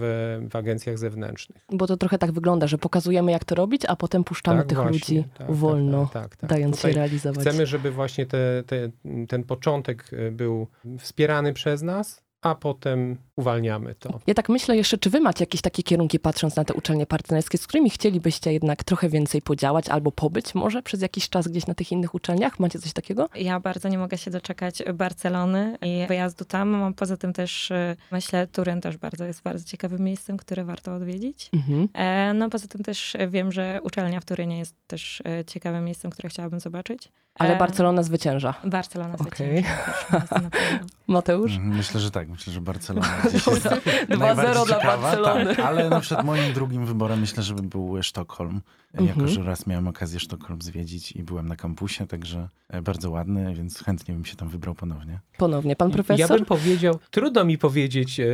w, 0.49 0.55
agencjach 0.55 0.97
zewnętrznych. 0.97 1.65
Bo 1.71 1.87
to 1.87 1.97
trochę 1.97 2.17
tak 2.17 2.31
wygląda, 2.31 2.67
że 2.67 2.77
pokazujemy 2.77 3.31
jak 3.31 3.45
to 3.45 3.55
robić, 3.55 3.85
a 3.85 3.95
potem 3.95 4.23
puszczamy 4.23 4.59
tak, 4.59 4.67
tych 4.67 4.77
właśnie, 4.77 4.91
ludzi 4.91 5.23
tak, 5.23 5.47
tak 5.47 5.55
wolno, 5.55 6.09
tak, 6.13 6.35
tak, 6.35 6.49
dając 6.49 6.75
Tutaj 6.75 6.91
się 6.91 6.95
realizować. 6.95 7.47
Chcemy, 7.47 7.65
żeby 7.65 7.91
właśnie 7.91 8.25
te, 8.25 8.63
te, 8.67 8.89
ten 9.27 9.43
początek 9.43 10.13
y, 10.13 10.31
był 10.31 10.67
wspierany 10.99 11.53
przez 11.53 11.81
nas, 11.81 12.24
a 12.45 12.55
potem 12.55 13.17
uwalniamy 13.35 13.95
to. 13.95 14.19
Ja 14.27 14.33
tak 14.33 14.49
myślę 14.49 14.77
jeszcze, 14.77 14.97
czy 14.97 15.09
wy 15.09 15.19
macie 15.19 15.43
jakieś 15.43 15.61
takie 15.61 15.83
kierunki, 15.83 16.19
patrząc 16.19 16.55
na 16.55 16.65
te 16.65 16.73
uczelnie 16.73 17.05
partnerskie, 17.05 17.57
z 17.57 17.67
którymi 17.67 17.89
chcielibyście 17.89 18.53
jednak 18.53 18.83
trochę 18.83 19.09
więcej 19.09 19.41
podziałać 19.41 19.89
albo 19.89 20.11
pobyć 20.11 20.55
może 20.55 20.83
przez 20.83 21.01
jakiś 21.01 21.29
czas 21.29 21.47
gdzieś 21.47 21.67
na 21.67 21.73
tych 21.73 21.91
innych 21.91 22.15
uczelniach? 22.15 22.59
Macie 22.59 22.79
coś 22.79 22.93
takiego? 22.93 23.29
Ja 23.35 23.59
bardzo 23.59 23.89
nie 23.89 23.97
mogę 23.97 24.17
się 24.17 24.31
doczekać 24.31 24.83
Barcelony 24.93 25.77
i 25.81 26.07
wyjazdu 26.07 26.45
tam. 26.45 26.93
Poza 26.93 27.17
tym 27.17 27.33
też 27.33 27.71
y, 27.71 27.95
myślę, 28.11 28.47
Turyn 28.47 28.81
też 28.81 28.97
bardzo 28.97 29.25
jest 29.25 29.41
bardzo 29.41 29.65
ciekawym 29.65 30.01
miejscem, 30.01 30.37
które 30.37 30.65
warto 30.65 30.95
odwiedzić. 30.95 31.49
Mhm. 31.53 31.87
E, 31.93 32.33
No 32.33 32.49
poza 32.49 32.67
tym 32.67 32.83
też 32.83 33.17
wiem, 33.29 33.51
że 33.51 33.79
uczelnia 33.83 34.19
w 34.19 34.25
Turynie 34.25 34.59
jest 34.59 34.75
też 34.87 35.21
e, 35.25 35.45
ciekawym 35.45 35.85
miejscem, 35.85 36.11
które 36.11 36.29
chciałabym 36.29 36.59
zobaczyć. 36.59 37.11
Ale 37.35 37.55
Barcelona 37.57 38.03
zwycięża. 38.03 38.53
Barcelona 38.63 39.13
Okej. 39.13 39.63
zwycięża. 39.63 40.49
Mateusz? 41.07 41.51
Mhm, 41.55 41.77
Myślę, 41.77 41.99
że 41.99 42.11
tak. 42.11 42.29
Myślę, 42.29 42.53
że 42.53 42.61
Barcelona 42.61 43.07
gdzieś 43.29 43.47
jest 43.47 43.63
Dobra, 44.09 44.33
2-0 44.33 44.35
najbardziej 44.35 44.65
dla 44.65 44.75
ciekawa, 44.75 44.97
Barcelony. 44.97 45.55
Tak, 45.55 45.65
ale 45.65 45.89
na 45.89 45.99
przykład 45.99 46.25
moim 46.25 46.53
drugim 46.53 46.85
wyborem 46.85 47.19
myślę, 47.19 47.43
żeby 47.43 47.61
był 47.61 48.03
Sztokholm. 48.03 48.61
Mhm. 48.93 49.07
Jako, 49.07 49.27
że 49.31 49.43
raz 49.43 49.67
miałem 49.67 49.87
okazję 49.87 50.19
Sztokholm 50.19 50.61
zwiedzić 50.61 51.11
i 51.11 51.23
byłem 51.23 51.47
na 51.47 51.55
kampusie, 51.55 52.07
także 52.07 52.49
e, 52.69 52.81
bardzo 52.81 53.11
ładny, 53.11 53.53
więc 53.55 53.83
chętnie 53.83 54.13
bym 54.13 54.25
się 54.25 54.35
tam 54.35 54.49
wybrał 54.49 54.75
ponownie. 54.75 55.19
Ponownie. 55.37 55.75
Pan 55.75 55.89
Ja 55.89 55.93
profesor? 55.93 56.37
bym 56.37 56.45
powiedział, 56.45 56.99
trudno 57.11 57.45
mi 57.45 57.57
powiedzieć, 57.57 58.19
e, 58.19 58.25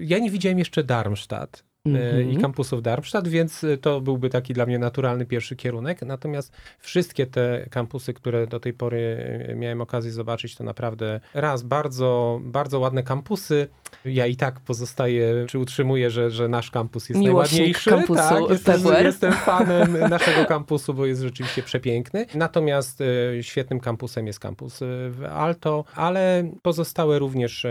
ja 0.00 0.18
nie 0.18 0.30
widziałem 0.30 0.58
jeszcze 0.58 0.84
Darmstadt. 0.84 1.67
E, 1.86 1.90
Mhm. 1.90 2.30
i 2.30 2.36
kampusów 2.36 2.82
Darmstadt, 2.82 3.28
więc 3.28 3.64
e, 3.64 3.76
to 3.78 4.00
byłby 4.00 4.30
taki 4.30 4.54
dla 4.54 4.66
mnie 4.66 4.78
naturalny 4.78 5.26
pierwszy 5.26 5.56
kierunek. 5.56 6.02
Natomiast 6.02 6.52
wszystkie 6.78 7.26
te 7.26 7.66
kampusy, 7.70 8.14
które 8.14 8.46
do 8.46 8.60
tej 8.60 8.72
pory 8.72 9.18
e, 9.48 9.54
miałem 9.54 9.80
okazję 9.80 10.12
zobaczyć, 10.12 10.56
to 10.56 10.64
naprawdę 10.64 11.20
raz 11.34 11.62
bardzo, 11.62 12.40
bardzo 12.42 12.78
ładne 12.80 13.02
kampusy. 13.02 13.68
Ja 14.04 14.26
i 14.26 14.36
tak 14.36 14.60
pozostaję, 14.60 15.46
czy 15.48 15.58
utrzymuję, 15.58 16.10
że, 16.10 16.30
że 16.30 16.48
nasz 16.48 16.70
kampus 16.70 17.08
jest 17.08 17.20
Miłośnik 17.20 17.58
najładniejszy. 17.58 17.90
kampusu 17.90 18.20
tak, 18.20 18.50
jestem, 18.50 19.04
jestem 19.04 19.32
fanem 19.32 19.98
naszego 20.10 20.44
kampusu, 20.46 20.94
bo 20.94 21.06
jest 21.06 21.22
rzeczywiście 21.22 21.62
przepiękny. 21.62 22.26
Natomiast 22.34 23.00
e, 23.00 23.42
świetnym 23.42 23.80
kampusem 23.80 24.26
jest 24.26 24.40
kampus 24.40 24.82
e, 24.82 24.86
w 25.10 25.24
Alto, 25.24 25.84
ale 25.94 26.50
pozostałe 26.62 27.18
również 27.18 27.64
e, 27.64 27.70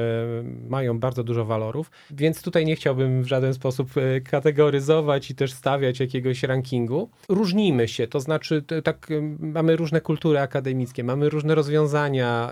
mają 0.69 0.99
bardzo 0.99 1.23
dużo 1.23 1.45
walorów, 1.45 1.91
więc 2.11 2.41
tutaj 2.41 2.65
nie 2.65 2.75
chciałbym 2.75 3.23
w 3.23 3.27
żaden 3.27 3.53
sposób 3.53 3.91
kategoryzować 4.29 5.31
i 5.31 5.35
też 5.35 5.53
stawiać 5.53 5.99
jakiegoś 5.99 6.43
rankingu. 6.43 7.09
Różnimy 7.29 7.87
się, 7.87 8.07
to 8.07 8.19
znaczy 8.19 8.63
tak 8.83 9.07
mamy 9.39 9.75
różne 9.75 10.01
kultury 10.01 10.39
akademickie, 10.39 11.03
mamy 11.03 11.29
różne 11.29 11.55
rozwiązania 11.55 12.51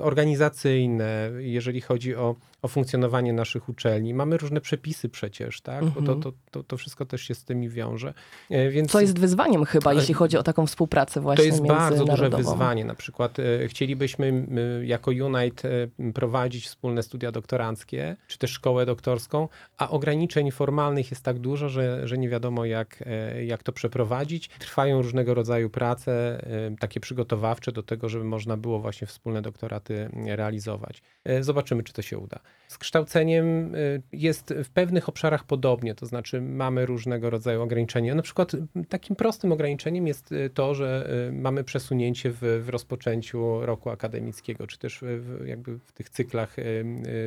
organizacyjne, 0.00 1.30
jeżeli 1.38 1.80
chodzi 1.80 2.14
o, 2.14 2.36
o 2.62 2.68
funkcjonowanie 2.68 3.32
naszych 3.32 3.68
uczelni. 3.68 4.14
Mamy 4.14 4.36
różne 4.36 4.60
przepisy 4.60 5.08
przecież, 5.08 5.60
tak? 5.60 5.84
Bo 5.84 5.90
to, 5.90 6.12
Mhm. 6.12 6.20
to, 6.22 6.32
to, 6.50 6.62
to 6.62 6.76
wszystko 6.76 7.06
też 7.06 7.22
się 7.22 7.34
z 7.34 7.44
tymi 7.44 7.68
wiąże. 7.68 8.14
E, 8.50 8.70
Więc 8.70 8.90
Co 8.90 9.00
jest 9.00 9.18
wyzwaniem 9.18 9.64
chyba, 9.64 9.90
Ale- 9.90 10.00
jeśli 10.00 10.14
chodzi 10.14 10.36
o 10.36 10.42
taką 10.42 10.66
współpracę 10.66 11.20
właśnie 11.20 11.44
to 11.44 11.46
jest 11.46 11.66
bardzo 11.66 12.04
duże 12.04 12.30
wyzwanie. 12.30 12.84
Na 12.84 12.94
przykład 12.94 13.38
e, 13.38 13.68
chcielibyśmy 13.68 14.46
jako 14.84 15.10
Unite 15.10 15.68
e, 16.08 16.12
prowadzić 16.12 16.66
wspólne 16.66 17.02
studia 17.02 17.32
doktoranckie, 17.32 18.16
czy 18.28 18.38
też 18.38 18.50
szkołę 18.50 18.86
doktorską, 18.86 19.48
a 19.76 19.90
ograniczeń 19.90 20.50
formalnych 20.50 21.10
jest 21.10 21.22
tak 21.24 21.38
dużo, 21.38 21.68
że, 21.68 22.08
że 22.08 22.18
nie 22.18 22.28
wiadomo 22.28 22.64
jak, 22.64 23.04
jak 23.46 23.62
to 23.62 23.72
przeprowadzić. 23.72 24.48
Trwają 24.48 25.02
różnego 25.02 25.34
rodzaju 25.34 25.70
prace, 25.70 26.42
takie 26.80 27.00
przygotowawcze 27.00 27.72
do 27.72 27.82
tego, 27.82 28.08
żeby 28.08 28.24
można 28.24 28.56
było 28.56 28.78
właśnie 28.80 29.06
wspólne 29.06 29.42
doktoraty 29.42 30.10
realizować. 30.26 31.02
Zobaczymy, 31.40 31.82
czy 31.82 31.92
to 31.92 32.02
się 32.02 32.18
uda. 32.18 32.38
Z 32.68 32.78
kształceniem 32.78 33.74
y, 33.74 34.02
jest 34.12 34.54
w 34.64 34.70
pewnych 34.70 35.08
obszarach 35.08 35.44
podobnie, 35.44 35.94
to 35.94 36.06
znaczy 36.06 36.40
mamy 36.40 36.86
różnego 36.86 37.30
rodzaju 37.30 37.62
ograniczenia. 37.62 38.14
Na 38.14 38.22
przykład 38.22 38.52
takim 38.88 39.16
prostym 39.16 39.52
ograniczeniem 39.52 40.06
jest 40.06 40.32
y, 40.32 40.50
to, 40.54 40.74
że 40.74 41.10
y, 41.28 41.32
mamy 41.32 41.64
przesunięcie 41.64 42.30
w, 42.30 42.62
w 42.64 42.68
rozpoczęciu 42.68 43.66
roku 43.66 43.90
akademickiego, 43.90 44.66
czy 44.66 44.78
też 44.78 45.00
w, 45.02 45.46
jakby 45.46 45.78
w 45.78 45.92
tych 45.92 46.10
cyklach 46.10 46.56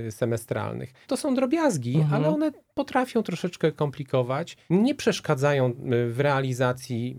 semestralnych. 0.09 0.93
To 1.07 1.17
są 1.17 1.35
drobiazgi, 1.35 1.95
Mhm. 1.95 2.13
ale 2.13 2.33
one 2.33 2.51
potrafią 2.73 3.23
troszeczkę 3.23 3.71
komplikować, 3.71 4.57
nie 4.69 4.95
przeszkadzają 4.95 5.73
w 6.09 6.19
realizacji 6.19 7.17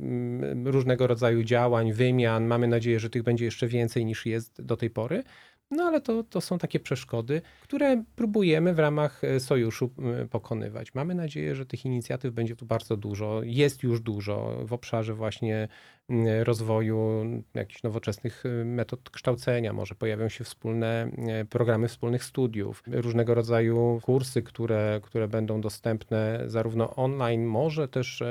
różnego 0.64 1.06
rodzaju 1.06 1.42
działań, 1.42 1.92
wymian. 1.92 2.46
Mamy 2.46 2.68
nadzieję, 2.68 3.00
że 3.00 3.10
tych 3.10 3.22
będzie 3.22 3.44
jeszcze 3.44 3.66
więcej 3.66 4.04
niż 4.04 4.26
jest 4.26 4.62
do 4.62 4.76
tej 4.76 4.90
pory. 4.90 5.22
No 5.72 5.84
ale 5.84 6.00
to, 6.00 6.22
to 6.22 6.40
są 6.40 6.58
takie 6.58 6.80
przeszkody, 6.80 7.42
które 7.62 8.04
próbujemy 8.16 8.74
w 8.74 8.78
ramach 8.78 9.24
e, 9.24 9.40
sojuszu 9.40 9.90
pokonywać. 10.30 10.94
Mamy 10.94 11.14
nadzieję, 11.14 11.54
że 11.54 11.66
tych 11.66 11.84
inicjatyw 11.84 12.34
będzie 12.34 12.56
tu 12.56 12.66
bardzo 12.66 12.96
dużo. 12.96 13.40
Jest 13.42 13.82
już 13.82 14.00
dużo 14.00 14.56
w 14.64 14.72
obszarze 14.72 15.14
właśnie 15.14 15.68
rozwoju 16.44 17.24
jakichś 17.54 17.82
nowoczesnych 17.82 18.46
e, 18.46 18.64
metod 18.64 19.10
kształcenia. 19.10 19.72
Może 19.72 19.94
pojawią 19.94 20.28
się 20.28 20.44
wspólne 20.44 21.10
e, 21.28 21.44
programy 21.44 21.88
wspólnych 21.88 22.24
studiów, 22.24 22.82
różnego 22.86 23.34
rodzaju 23.34 24.00
kursy, 24.02 24.42
które, 24.42 25.00
które 25.02 25.28
będą 25.28 25.60
dostępne 25.60 26.42
zarówno 26.46 26.96
online, 26.96 27.44
może 27.44 27.88
też 27.88 28.22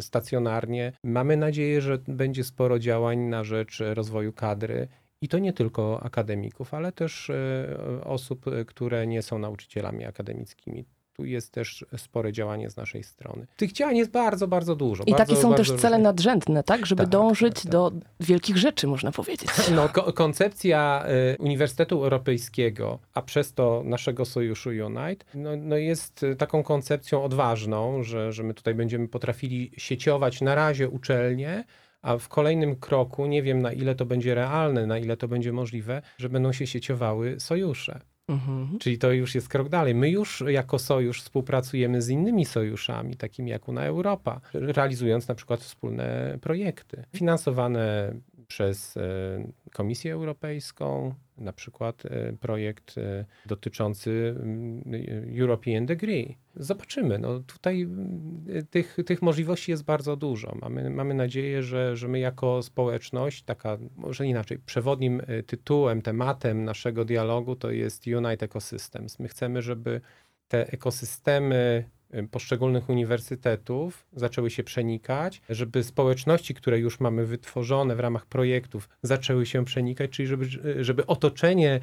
stacjonarnie. 0.00 0.92
Mamy 1.04 1.36
nadzieję, 1.36 1.80
że 1.80 1.98
będzie 2.08 2.44
sporo 2.44 2.78
działań 2.78 3.18
na 3.18 3.44
rzecz 3.44 3.82
rozwoju 3.94 4.32
kadry. 4.32 4.88
I 5.20 5.28
to 5.28 5.38
nie 5.38 5.52
tylko 5.52 6.02
akademików, 6.02 6.74
ale 6.74 6.92
też 6.92 7.30
e, 7.30 8.04
osób, 8.04 8.48
e, 8.48 8.64
które 8.64 9.06
nie 9.06 9.22
są 9.22 9.38
nauczycielami 9.38 10.04
akademickimi. 10.04 10.84
Tu 11.12 11.24
jest 11.24 11.52
też 11.52 11.86
spore 11.96 12.32
działanie 12.32 12.70
z 12.70 12.76
naszej 12.76 13.02
strony. 13.02 13.46
Tych 13.56 13.72
działań 13.72 13.96
jest 13.96 14.10
bardzo, 14.10 14.48
bardzo 14.48 14.76
dużo. 14.76 15.04
I 15.04 15.10
bardzo, 15.10 15.26
takie 15.26 15.42
są 15.42 15.54
też 15.54 15.72
cele 15.72 15.98
nadrzędne, 15.98 16.62
tak? 16.62 16.86
Żeby 16.86 17.02
Tak, 17.02 17.10
dążyć 17.10 17.54
tak, 17.54 17.62
tak, 17.62 17.72
do 17.72 17.92
wielkich 18.20 18.56
rzeczy, 18.56 18.86
można 18.86 19.12
powiedzieć. 19.12 19.48
No, 19.76 19.88
ko- 19.88 20.12
koncepcja 20.12 21.04
y, 21.34 21.42
Uniwersytetu 21.42 22.02
Europejskiego, 22.02 22.98
a 23.14 23.22
przez 23.22 23.54
to 23.54 23.82
naszego 23.84 24.24
sojuszu 24.24 24.70
Unite, 24.70 25.24
no, 25.34 25.56
no 25.56 25.76
jest 25.76 26.26
taką 26.38 26.62
koncepcją 26.62 27.24
odważną, 27.24 28.02
że, 28.02 28.32
że 28.32 28.42
my 28.42 28.54
tutaj 28.54 28.74
będziemy 28.74 29.08
potrafili 29.08 29.72
sieciować 29.76 30.40
na 30.40 30.54
razie 30.54 30.88
uczelnie, 30.88 31.64
a 32.02 32.18
w 32.18 32.28
kolejnym 32.28 32.76
kroku, 32.76 33.26
nie 33.26 33.42
wiem 33.42 33.62
na 33.62 33.72
ile 33.72 33.94
to 33.94 34.06
będzie 34.06 34.34
realne, 34.34 34.86
na 34.86 34.98
ile 34.98 35.16
to 35.16 35.28
będzie 35.28 35.52
możliwe, 35.52 36.02
że 36.18 36.28
będą 36.28 36.52
się 36.52 36.66
sieciowały 36.66 37.40
sojusze. 37.40 38.00
Mhm. 38.28 38.78
Czyli 38.78 38.98
to 38.98 39.12
już 39.12 39.34
jest 39.34 39.48
krok 39.48 39.68
dalej. 39.68 39.94
My 39.94 40.10
już 40.10 40.44
jako 40.46 40.78
sojusz 40.78 41.22
współpracujemy 41.22 42.02
z 42.02 42.08
innymi 42.08 42.44
sojuszami, 42.44 43.16
takimi 43.16 43.50
jak 43.50 43.68
Unia 43.68 43.82
Europa, 43.82 44.40
realizując 44.54 45.28
na 45.28 45.34
przykład 45.34 45.60
wspólne 45.60 46.38
projekty 46.40 47.04
finansowane 47.16 48.14
przez 48.48 48.96
e, 48.96 49.00
Komisję 49.72 50.12
Europejską, 50.12 51.14
na 51.38 51.52
przykład 51.52 52.06
e, 52.06 52.32
projekt 52.32 52.98
e, 52.98 53.24
dotyczący 53.46 54.34
mm, 54.36 54.82
European 55.40 55.86
Degree. 55.86 56.36
Zobaczymy. 56.56 57.18
No 57.18 57.40
tutaj 57.40 57.82
mm, 57.82 58.46
tych, 58.70 58.96
tych 59.06 59.22
możliwości 59.22 59.70
jest 59.70 59.84
bardzo 59.84 60.16
dużo. 60.16 60.56
Mamy, 60.60 60.90
mamy 60.90 61.14
nadzieję, 61.14 61.62
że, 61.62 61.96
że 61.96 62.08
my 62.08 62.18
jako 62.18 62.62
społeczność, 62.62 63.42
taka 63.42 63.78
może 63.96 64.26
inaczej, 64.26 64.58
przewodnim 64.58 65.22
tytułem, 65.46 66.02
tematem 66.02 66.64
naszego 66.64 67.04
dialogu 67.04 67.56
to 67.56 67.70
jest 67.70 68.06
Unite 68.06 68.46
Ecosystems. 68.46 69.18
My 69.18 69.28
chcemy, 69.28 69.62
żeby 69.62 70.00
te 70.48 70.72
ekosystemy 70.72 71.84
poszczególnych 72.30 72.88
uniwersytetów 72.88 74.06
zaczęły 74.12 74.50
się 74.50 74.64
przenikać, 74.64 75.42
żeby 75.50 75.84
społeczności, 75.84 76.54
które 76.54 76.78
już 76.78 77.00
mamy 77.00 77.26
wytworzone 77.26 77.96
w 77.96 78.00
ramach 78.00 78.26
projektów, 78.26 78.88
zaczęły 79.02 79.46
się 79.46 79.64
przenikać, 79.64 80.10
czyli 80.10 80.28
żeby, 80.28 80.46
żeby 80.84 81.06
otoczenie 81.06 81.80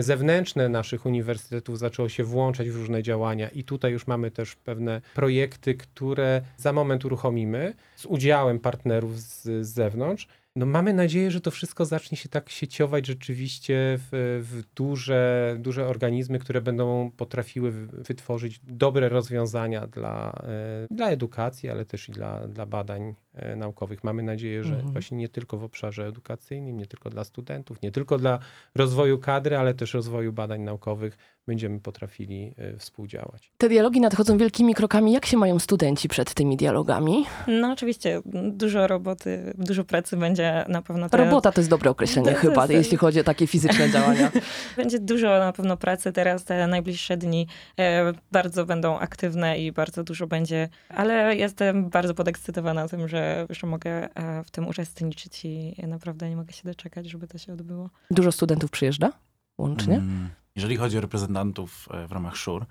zewnętrzne 0.00 0.68
naszych 0.68 1.06
uniwersytetów 1.06 1.78
zaczęło 1.78 2.08
się 2.08 2.24
włączać 2.24 2.70
w 2.70 2.76
różne 2.76 3.02
działania. 3.02 3.48
I 3.48 3.64
tutaj 3.64 3.92
już 3.92 4.06
mamy 4.06 4.30
też 4.30 4.56
pewne 4.56 5.00
projekty, 5.14 5.74
które 5.74 6.42
za 6.56 6.72
moment 6.72 7.04
uruchomimy 7.04 7.74
z 7.96 8.06
udziałem 8.06 8.60
partnerów 8.60 9.20
z, 9.20 9.42
z 9.42 9.68
zewnątrz. 9.68 10.28
No 10.56 10.66
mamy 10.66 10.94
nadzieję, 10.94 11.30
że 11.30 11.40
to 11.40 11.50
wszystko 11.50 11.84
zacznie 11.84 12.16
się 12.18 12.28
tak 12.28 12.48
sieciować 12.50 13.06
rzeczywiście 13.06 13.74
w, 13.98 14.08
w 14.44 14.74
duże, 14.74 15.56
duże 15.60 15.86
organizmy, 15.86 16.38
które 16.38 16.60
będą 16.60 17.10
potrafiły 17.16 17.70
wy- 17.70 18.02
wytworzyć 18.02 18.60
dobre 18.62 19.08
rozwiązania 19.08 19.86
dla, 19.86 20.32
e, 20.44 20.86
dla 20.94 21.10
edukacji, 21.10 21.68
ale 21.68 21.84
też 21.84 22.08
i 22.08 22.12
dla, 22.12 22.48
dla 22.48 22.66
badań 22.66 23.14
e, 23.34 23.56
naukowych. 23.56 24.04
Mamy 24.04 24.22
nadzieję, 24.22 24.64
że 24.64 24.74
Mhm. 24.74 24.92
właśnie 24.92 25.18
nie 25.18 25.28
tylko 25.28 25.58
w 25.58 25.64
obszarze 25.64 26.06
edukacyjnym, 26.06 26.76
nie 26.78 26.86
tylko 26.86 27.10
dla 27.10 27.24
studentów, 27.24 27.82
nie 27.82 27.92
tylko 27.92 28.18
dla 28.18 28.38
rozwoju 28.74 29.18
kadry, 29.18 29.56
ale 29.56 29.74
też 29.74 29.94
rozwoju 29.94 30.32
badań 30.32 30.60
naukowych 30.60 31.18
będziemy 31.48 31.80
potrafili 31.80 32.54
e, 32.56 32.76
współdziałać. 32.76 33.52
Te 33.58 33.68
dialogi 33.68 34.00
nadchodzą 34.00 34.38
wielkimi 34.38 34.74
krokami. 34.74 35.12
Jak 35.12 35.26
się 35.26 35.36
mają 35.36 35.58
studenci 35.58 36.08
przed 36.08 36.34
tymi 36.34 36.56
dialogami? 36.56 37.24
No 37.46 37.72
oczywiście, 37.72 38.22
dużo 38.52 38.86
roboty, 38.86 39.54
dużo 39.58 39.84
pracy 39.84 40.16
będzie 40.16 40.64
na 40.68 40.82
pewno. 40.82 41.08
Teraz... 41.08 41.26
Robota 41.26 41.52
to 41.52 41.60
jest 41.60 41.70
dobre 41.70 41.90
określenie 41.90 42.32
To 42.32 42.38
chyba, 42.38 42.62
jest- 42.62 42.74
jeśli 42.74 42.96
chodzi 42.96 43.20
o 43.20 43.24
takie 43.24 43.46
fizyczne 43.46 43.90
działania. 43.94 44.30
Będzie 44.76 44.98
dużo 44.98 45.38
na 45.38 45.52
pewno 45.52 45.76
pracy 45.76 46.12
teraz, 46.12 46.44
te 46.44 46.66
najbliższe 46.66 47.16
dni 47.16 47.46
e, 47.78 48.12
bardzo 48.32 48.66
będą 48.66 48.98
aktywne 48.98 49.58
i 49.58 49.72
bardzo 49.72 50.04
dużo 50.04 50.26
będzie, 50.26 50.68
ale 50.88 51.36
jestem 51.36 51.90
bardzo 51.90 52.14
podekscytowana 52.14 52.88
tym, 52.88 53.08
że, 53.08 53.46
że 53.50 53.66
mogę 53.66 54.14
e, 54.14 54.44
w 54.44 54.50
tym 54.50 54.68
uczestniczyć 54.68 55.44
i 55.44 55.74
naprawdę 55.86 56.30
nie 56.30 56.36
mogę 56.36 56.52
się 56.52 56.62
doczekać, 56.64 57.06
żeby 57.06 57.28
to 57.28 57.38
się 57.38 57.52
odbyło. 57.52 57.90
Dużo 58.10 58.32
studentów 58.32 58.70
przyjeżdża 58.70 59.12
łącznie? 59.58 59.94
Mm, 59.94 60.28
Jeżeli 60.58 60.76
chodzi 60.76 60.98
o 60.98 61.00
reprezentantów 61.00 61.88
e, 61.90 62.06
w 62.06 62.12
ramach 62.12 62.36
SZUR, 62.36 62.66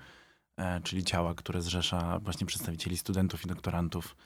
e, 0.56 0.80
czyli 0.80 1.04
ciała, 1.04 1.34
które 1.34 1.62
zrzesza 1.62 2.18
właśnie 2.18 2.46
przedstawicieli 2.46 2.96
studentów 2.96 3.44
i 3.44 3.48
doktorantów 3.48 4.16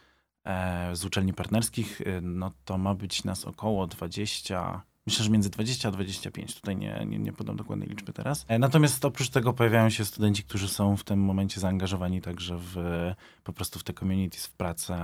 e, 0.44 0.96
z 0.96 1.04
uczelni 1.04 1.32
partnerskich, 1.32 2.02
no 2.22 2.52
to 2.64 2.78
ma 2.78 2.94
być 2.94 3.24
nas 3.24 3.44
około 3.44 3.86
20, 3.86 4.82
myślę, 5.06 5.24
że 5.24 5.30
między 5.30 5.50
20 5.50 5.88
a 5.88 5.92
25. 5.92 6.54
Tutaj 6.54 6.76
nie, 6.76 7.06
nie, 7.08 7.18
nie 7.18 7.32
podam 7.32 7.56
dokładnej 7.56 7.88
liczby 7.88 8.12
teraz. 8.12 8.46
Natomiast 8.58 9.04
oprócz 9.04 9.28
tego 9.28 9.52
pojawiają 9.52 9.90
się 9.90 10.04
studenci, 10.04 10.44
którzy 10.44 10.68
są 10.68 10.96
w 10.96 11.04
tym 11.04 11.20
momencie 11.20 11.60
zaangażowani 11.60 12.20
także 12.20 12.58
w, 12.58 12.76
po 13.44 13.52
prostu 13.52 13.78
w 13.78 13.84
te 13.84 13.92
communities, 13.92 14.46
w 14.46 14.52
pracę 14.52 14.96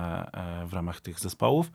w 0.66 0.72
ramach 0.72 1.00
tych 1.00 1.20
zespołów. 1.20 1.70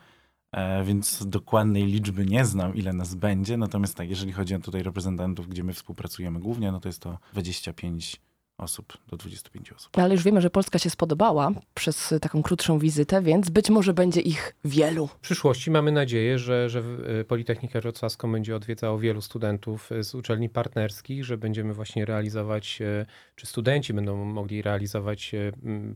E, 0.54 0.84
Więc 0.84 1.28
dokładnej 1.28 1.86
liczby 1.86 2.26
nie 2.26 2.46
znam, 2.46 2.76
ile 2.76 2.94
nas 2.94 3.16
będzie. 3.16 3.58
Natomiast 3.58 3.96
tak, 3.96 4.10
jeżeli 4.10 4.32
chodzi 4.32 4.56
o 4.56 4.60
tutaj 4.60 4.84
reprezentantów, 4.84 5.48
gdzie 5.48 5.64
my 5.64 5.74
współpracujemy 5.74 6.40
głównie, 6.40 6.72
no 6.72 6.80
to 6.80 6.90
jest 6.90 7.00
to 7.00 7.18
25 7.34 8.22
osób 8.58 8.98
do 9.08 9.18
25 9.18 9.72
osób. 9.72 9.98
Ale 9.98 10.14
już 10.14 10.24
wiemy, 10.24 10.42
że 10.42 10.50
Polska 10.50 10.80
się 10.80 10.90
spodobała 10.90 11.52
przez 11.74 12.14
taką 12.22 12.44
krótszą 12.44 12.80
wizytę, 12.80 13.22
więc 13.22 13.50
być 13.50 13.70
może 13.70 13.94
będzie 13.94 14.22
ich 14.22 14.56
wielu. 14.66 15.08
W 15.08 15.20
przyszłości 15.20 15.72
mamy 15.72 15.92
nadzieję, 15.92 16.40
że, 16.40 16.70
że 16.70 16.84
y, 17.22 17.26
Politechnika 17.26 17.82
Wrocławską 17.82 18.32
będzie 18.32 18.56
odwiedzało 18.56 19.00
wielu 19.00 19.22
studentów 19.22 19.90
z 20.02 20.16
uczelni 20.16 20.50
partnerskich, 20.50 21.26
że 21.26 21.38
będziemy 21.38 21.74
właśnie 21.74 22.06
realizować, 22.06 22.82
y, 22.82 23.06
czy 23.36 23.46
studenci 23.46 23.94
będą 23.94 24.26
mogli 24.26 24.62
realizować 24.62 25.32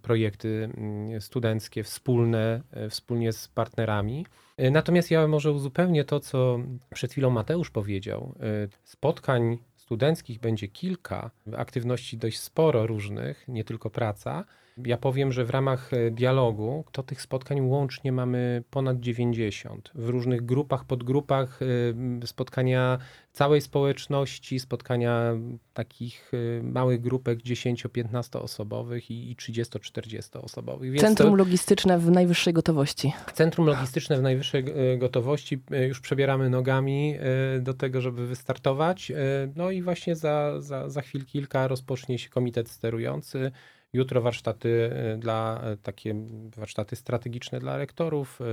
projekty 0.02 0.70
studenckie 1.20 1.84
wspólne, 1.84 2.62
wspólnie 2.90 3.34
z 3.34 3.48
partnerami. 3.48 4.26
Y, 4.60 4.72
Natomiast 4.72 5.12
ja 5.12 5.28
może 5.28 5.52
uzupełnię 5.52 6.06
to, 6.06 6.20
co 6.20 6.60
przed 6.94 7.12
chwilą 7.12 7.30
Mateusz 7.30 7.72
powiedział. 7.72 8.36
Y, 8.66 8.70
Spotkań 8.84 9.58
studenckich 9.76 10.40
będzie 10.40 10.68
kilka, 10.68 11.32
aktywności 11.58 12.18
dość 12.18 12.40
sporo 12.40 12.88
różnych, 12.88 13.48
nie 13.48 13.64
tylko 13.64 13.90
praca. 13.90 14.46
Ja 14.86 14.98
powiem, 14.98 15.32
że 15.32 15.46
w 15.46 15.50
ramach 15.50 15.94
e, 15.94 16.12
dialogu 16.12 16.86
to 16.92 17.04
tych 17.04 17.22
spotkań 17.22 17.62
łącznie 17.62 18.12
mamy 18.12 18.64
ponad 18.70 19.00
90. 19.00 19.92
W 19.96 20.10
różnych 20.10 20.46
grupach, 20.46 20.86
podgrupach, 20.86 21.60
e, 22.24 22.28
spotkania 22.28 22.98
całej 23.32 23.62
społeczności, 23.62 24.60
spotkania 24.60 25.34
takich 25.74 26.32
e, 26.60 26.64
małych 26.64 27.02
grupek 27.02 27.40
10-15 27.40 28.40
osobowych 28.40 29.12
i 29.12 29.32
i 29.32 29.36
30-40 29.36 30.44
osobowych. 30.44 30.92
Więc 30.92 31.02
Centrum 31.02 31.30
to, 31.30 31.36
logistyczne 31.36 32.00
w 32.00 32.12
najwyższej 32.12 32.54
gotowości. 32.54 33.14
centrum 33.34 33.68
logistyczne 33.68 34.18
w 34.18 34.22
najwyższej 34.22 34.64
gotowości 34.98 35.62
już 35.88 36.00
przebieramy 36.00 36.50
nogami 36.50 37.16
do 37.60 37.74
tego, 37.74 38.02
żeby 38.02 38.28
wystartować. 38.28 39.12
No 39.56 39.72
i 39.72 39.82
właśnie 39.82 40.16
za, 40.16 40.62
za, 40.62 40.90
za 40.90 41.02
chwil 41.02 41.26
kilka 41.26 41.68
rozpocznie 41.68 42.20
się 42.20 42.30
komitet 42.30 42.70
sterujący. 42.70 43.52
Jutro 43.98 44.22
warsztaty 44.22 44.90
e, 44.94 45.18
dla 45.18 45.62
e, 45.64 45.78
takie 45.78 46.16
warsztaty 46.58 46.96
strategiczne 46.96 47.60
dla 47.60 47.78
rektorów, 47.78 48.40
e, 48.42 48.46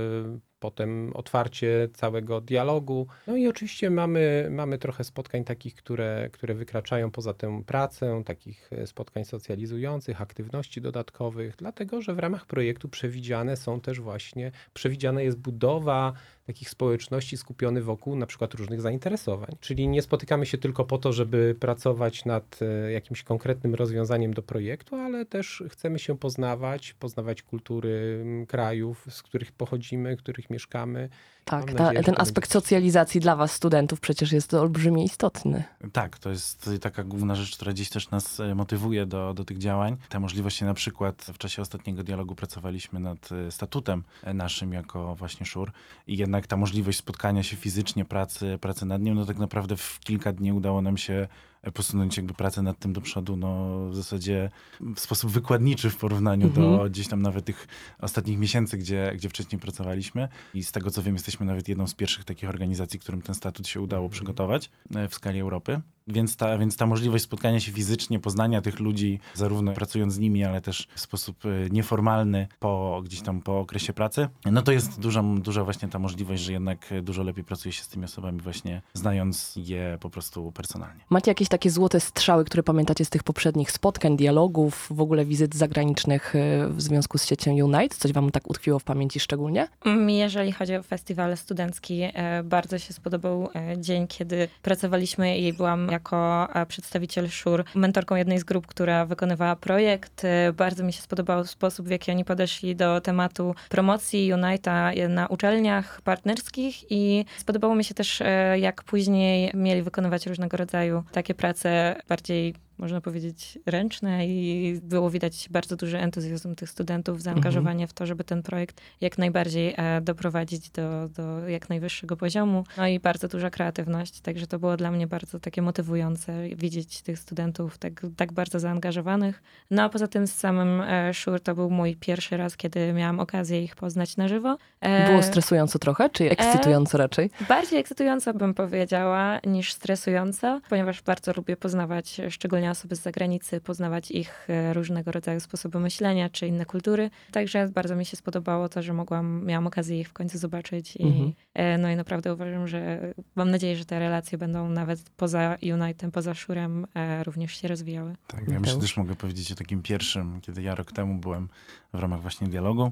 potem 0.59 1.11
otwarcie 1.13 1.89
całego 1.93 2.41
dialogu. 2.41 3.07
No 3.27 3.35
i 3.35 3.47
oczywiście 3.47 3.89
mamy, 3.89 4.47
mamy 4.51 4.77
trochę 4.77 5.03
spotkań 5.03 5.43
takich, 5.43 5.75
które, 5.75 6.29
które 6.31 6.53
wykraczają 6.53 7.11
poza 7.11 7.33
tę 7.33 7.63
pracę, 7.65 8.23
takich 8.25 8.69
e, 8.73 8.87
spotkań 8.87 9.25
socjalizujących, 9.25 10.21
aktywności 10.21 10.81
dodatkowych, 10.81 11.55
dlatego 11.57 12.01
że 12.01 12.13
w 12.13 12.19
ramach 12.19 12.45
projektu 12.45 12.89
przewidziane 12.89 13.57
są 13.57 13.81
też 13.81 13.99
właśnie, 13.99 14.51
przewidziana 14.73 15.21
jest 15.21 15.37
budowa 15.37 16.13
takich 16.45 16.69
społeczności 16.69 17.37
skupionych 17.37 17.83
wokół 17.83 18.15
na 18.15 18.25
przykład 18.25 18.53
różnych 18.53 18.81
zainteresowań. 18.81 19.55
Czyli 19.59 19.87
nie 19.87 20.01
spotykamy 20.01 20.45
się 20.45 20.57
tylko 20.57 20.85
po 20.85 20.97
to, 20.97 21.13
żeby 21.13 21.55
pracować 21.59 22.25
nad 22.25 22.59
e, 22.61 22.91
jakimś 22.91 23.23
konkretnym 23.23 23.75
rozwiązaniem 23.75 24.33
do 24.33 24.41
projektu, 24.41 24.95
ale 24.95 25.25
też 25.25 25.63
chcemy 25.69 25.99
się 25.99 26.17
poznawać, 26.17 26.93
poznawać 26.93 27.43
kultury 27.43 28.25
krajów, 28.47 29.05
z 29.09 29.23
których 29.23 29.51
pochodzimy, 29.51 30.17
w 30.17 30.23
których 30.45 30.49
mieszkamy. 30.49 31.09
Tak, 31.45 31.73
ta, 31.73 31.83
nadzieję, 31.83 32.03
ten 32.03 32.15
aspekt 32.17 32.47
będzie- 32.47 32.53
socjalizacji 32.53 33.21
dla 33.21 33.35
was, 33.35 33.51
studentów, 33.51 33.99
przecież 33.99 34.31
jest 34.31 34.53
olbrzymie 34.53 35.03
istotny. 35.03 35.63
Tak, 35.93 36.19
to 36.19 36.29
jest 36.29 36.69
taka 36.81 37.03
główna 37.03 37.35
rzecz, 37.35 37.55
która 37.55 37.73
dziś 37.73 37.89
też 37.89 38.09
nas 38.09 38.39
e, 38.39 38.55
motywuje 38.55 39.05
do, 39.05 39.33
do 39.33 39.45
tych 39.45 39.57
działań. 39.57 39.97
Te 40.09 40.19
możliwości 40.19 40.65
na 40.65 40.73
przykład 40.73 41.25
w 41.33 41.37
czasie 41.37 41.61
ostatniego 41.61 42.03
dialogu 42.03 42.35
pracowaliśmy 42.35 42.99
nad 42.99 43.29
e, 43.31 43.51
statutem 43.51 44.03
e, 44.23 44.33
naszym 44.33 44.73
jako 44.73 45.15
właśnie 45.15 45.45
szur 45.45 45.71
i 46.07 46.17
jednak 46.17 46.47
ta 46.47 46.57
możliwość 46.57 46.97
spotkania 46.97 47.43
się 47.43 47.55
fizycznie, 47.55 48.05
pracy, 48.05 48.57
pracy 48.61 48.85
nad 48.85 49.01
nim, 49.01 49.15
no 49.15 49.25
tak 49.25 49.37
naprawdę 49.37 49.77
w 49.77 49.99
kilka 49.99 50.33
dni 50.33 50.53
udało 50.53 50.81
nam 50.81 50.97
się 50.97 51.27
posunąć 51.73 52.17
jakby 52.17 52.33
pracę 52.33 52.61
nad 52.61 52.79
tym 52.79 52.93
do 52.93 53.01
przodu, 53.01 53.37
no 53.37 53.79
w 53.89 53.95
zasadzie 53.95 54.49
w 54.95 54.99
sposób 54.99 55.31
wykładniczy 55.31 55.89
w 55.89 55.97
porównaniu 55.97 56.49
do 56.49 56.65
Mhm. 56.65 56.89
gdzieś 56.89 57.07
tam 57.07 57.21
nawet 57.21 57.45
tych 57.45 57.67
ostatnich 57.99 58.39
miesięcy, 58.39 58.77
gdzie, 58.77 59.11
gdzie 59.15 59.29
wcześniej 59.29 59.59
pracowaliśmy 59.59 60.27
i 60.53 60.63
z 60.63 60.71
tego 60.71 60.91
co 60.91 61.03
wiem 61.03 61.15
jesteśmy 61.15 61.45
nawet 61.45 61.67
jedną 61.67 61.87
z 61.87 61.93
pierwszych 61.93 62.25
takich 62.25 62.49
organizacji, 62.49 62.99
którym 62.99 63.21
ten 63.21 63.35
statut 63.35 63.67
się 63.67 63.81
udało 63.81 64.09
przygotować 64.09 64.71
e, 64.95 65.07
w 65.07 65.15
skali 65.15 65.39
Europy. 65.39 65.81
Więc 66.07 66.37
ta, 66.37 66.57
więc 66.57 66.77
ta 66.77 66.85
możliwość 66.85 67.23
spotkania 67.23 67.59
się 67.59 67.71
fizycznie, 67.71 68.19
poznania 68.19 68.61
tych 68.61 68.79
ludzi, 68.79 69.19
zarówno 69.33 69.73
pracując 69.73 70.13
z 70.13 70.19
nimi, 70.19 70.43
ale 70.43 70.61
też 70.61 70.87
w 70.95 70.99
sposób 70.99 71.45
e, 71.45 71.69
nieformalny 71.69 72.47
po 72.59 73.01
gdzieś 73.05 73.21
tam 73.21 73.41
po 73.41 73.59
okresie 73.59 73.93
pracy, 73.93 74.27
no 74.45 74.61
to 74.61 74.71
jest 74.71 74.99
duża, 74.99 75.23
duża 75.23 75.63
właśnie 75.63 75.87
ta 75.87 75.99
możliwość, 75.99 76.43
że 76.43 76.51
jednak 76.51 76.89
dużo 77.01 77.23
lepiej 77.23 77.43
pracuje 77.43 77.71
się 77.73 77.83
z 77.83 77.87
tymi 77.87 78.05
osobami 78.05 78.41
właśnie 78.41 78.81
znając 78.93 79.53
je 79.55 79.97
po 80.01 80.09
prostu 80.09 80.51
personalnie. 80.51 81.03
Macie 81.09 81.31
jakieś 81.31 81.47
takie 81.47 81.69
złote 81.69 81.99
strzały, 81.99 82.45
które 82.45 82.63
pamiętacie 82.63 83.05
z 83.05 83.09
tych 83.09 83.23
poprzednich 83.23 83.71
spotkań, 83.71 84.17
dialogów, 84.17 84.87
w 84.91 85.01
ogóle 85.01 85.25
wizyt 85.25 85.55
zagranicznych 85.55 86.35
y, 86.35 86.67
w 86.69 86.81
związku 86.81 87.17
z 87.17 87.25
siecią 87.25 87.51
Unite? 87.51 87.95
Coś 87.95 88.11
wam 88.13 88.31
tak 88.31 88.49
utkwiło 88.49 88.79
w 88.79 88.83
pamięci 88.83 89.19
szczególnie? 89.19 89.67
Mm, 89.85 90.09
Jeżeli 90.09 90.51
chodzi 90.51 90.75
o 90.75 90.83
festiwal 90.83 91.37
studencki, 91.37 92.01
e, 92.13 92.43
bardzo 92.43 92.79
się 92.79 92.93
spodobał 92.93 93.49
e, 93.55 93.81
dzień, 93.81 94.07
kiedy 94.07 94.47
pracowaliśmy 94.61 95.37
i 95.37 95.53
byłam 95.53 95.89
jako 95.95 96.47
e, 96.53 96.65
przedstawiciel 96.65 97.29
SZUR 97.29 97.63
mentorką 97.75 98.15
jednej 98.15 98.39
z 98.39 98.43
grup, 98.43 98.67
która 98.67 99.05
wykonywała 99.05 99.55
projekt. 99.55 100.25
E, 100.25 100.53
Bardzo 100.53 100.83
mi 100.83 100.93
się 100.93 101.01
spodobał 101.01 101.45
sposób, 101.45 101.87
w 101.87 101.91
jaki 101.91 102.11
oni 102.11 102.25
podeszli 102.25 102.75
do 102.75 103.01
tematu 103.01 103.55
promocji 103.69 104.33
Unite'a 104.33 105.09
na 105.09 105.27
uczelniach 105.27 106.01
partnerskich 106.01 106.91
i 106.91 107.25
spodobało 107.37 107.75
mi 107.75 107.83
się 107.83 107.93
też, 107.93 108.21
e, 108.21 108.59
jak 108.59 108.83
później 108.83 109.51
mieli 109.53 109.81
wykonywać 109.81 110.27
różnego 110.27 110.57
rodzaju 110.57 111.03
takie 111.11 111.33
prace 111.33 111.95
bardziej 112.09 112.55
można 112.77 113.01
powiedzieć, 113.01 113.59
ręczne 113.65 114.27
i 114.27 114.79
było 114.83 115.09
widać 115.09 115.47
bardzo 115.51 115.75
duży 115.75 115.99
entuzjazm 115.99 116.55
tych 116.55 116.69
studentów, 116.69 117.21
zaangażowanie 117.21 117.87
w 117.87 117.93
to, 117.93 118.05
żeby 118.05 118.23
ten 118.23 118.43
projekt 118.43 118.81
jak 119.01 119.17
najbardziej 119.17 119.73
e, 119.77 120.01
doprowadzić 120.01 120.69
do, 120.69 121.09
do 121.09 121.49
jak 121.49 121.69
najwyższego 121.69 122.17
poziomu. 122.17 122.63
No 122.77 122.87
i 122.87 122.99
bardzo 122.99 123.27
duża 123.27 123.49
kreatywność, 123.49 124.21
także 124.21 124.47
to 124.47 124.59
było 124.59 124.77
dla 124.77 124.91
mnie 124.91 125.07
bardzo 125.07 125.39
takie 125.39 125.61
motywujące 125.61 126.49
widzieć 126.55 127.01
tych 127.01 127.19
studentów 127.19 127.77
tak, 127.77 128.05
tak 128.15 128.33
bardzo 128.33 128.59
zaangażowanych. 128.59 129.43
No 129.71 129.83
a 129.83 129.89
poza 129.89 130.07
tym 130.07 130.27
z 130.27 130.33
samym 130.33 130.81
e, 130.81 131.13
Szur 131.13 131.39
to 131.39 131.55
był 131.55 131.69
mój 131.69 131.95
pierwszy 131.95 132.37
raz, 132.37 132.57
kiedy 132.57 132.93
miałam 132.93 133.19
okazję 133.19 133.63
ich 133.63 133.75
poznać 133.75 134.17
na 134.17 134.27
żywo. 134.27 134.57
E, 134.81 135.09
Było 135.09 135.23
stresująco 135.23 135.79
trochę, 135.79 136.09
czy 136.09 136.29
ekscytująco 136.29 136.97
raczej? 136.97 137.29
Bardziej 137.49 137.79
ekscytująco 137.79 138.33
bym 138.33 138.53
powiedziała 138.53 139.39
niż 139.45 139.73
stresująco, 139.73 140.61
ponieważ 140.69 141.01
bardzo 141.01 141.33
lubię 141.33 141.57
poznawać 141.57 142.21
szczególnie 142.29 142.64
osoby 142.71 142.95
z 142.95 143.01
zagranicy, 143.01 143.61
poznawać 143.61 144.11
ich 144.11 144.47
e, 144.49 144.73
różnego 144.73 145.11
rodzaju 145.11 145.39
sposoby 145.39 145.79
myślenia 145.79 146.29
czy 146.29 146.47
inne 146.47 146.65
kultury. 146.65 147.09
Także 147.31 147.69
bardzo 147.69 147.95
mi 147.95 148.05
się 148.05 148.17
spodobało 148.17 148.69
to, 148.69 148.81
że 148.81 148.93
mogłam, 148.93 149.45
miałam 149.45 149.67
okazję 149.67 149.99
ich 149.99 150.09
w 150.09 150.13
końcu 150.13 150.37
zobaczyć 150.37 150.95
i 150.95 151.03
Mhm. 151.07 151.33
e, 151.53 151.77
no 151.77 151.89
i 151.89 151.95
naprawdę 151.95 152.33
uważam, 152.33 152.67
że 152.67 153.13
mam 153.35 153.51
nadzieję, 153.51 153.75
że 153.75 153.85
te 153.85 153.99
relacje 153.99 154.37
będą 154.37 154.69
nawet 154.69 155.09
poza 155.09 155.57
Unitem, 155.73 156.11
poza 156.11 156.33
Szurem 156.33 156.87
e, 156.95 157.23
również 157.23 157.61
się 157.61 157.67
rozwijały. 157.67 158.15
Tak, 158.27 158.39
ja 158.39 158.45
myślę, 158.45 158.59
Mateusz? 158.59 158.81
też 158.81 158.97
mogę 158.97 159.15
powiedzieć 159.15 159.51
o 159.51 159.55
takim 159.55 159.81
pierwszym, 159.81 160.41
kiedy 160.41 160.61
ja 160.61 160.75
rok 160.75 160.91
temu 160.91 161.15
byłem 161.19 161.49
w 161.93 161.99
ramach 161.99 162.21
właśnie 162.21 162.47
dialogu. 162.47 162.91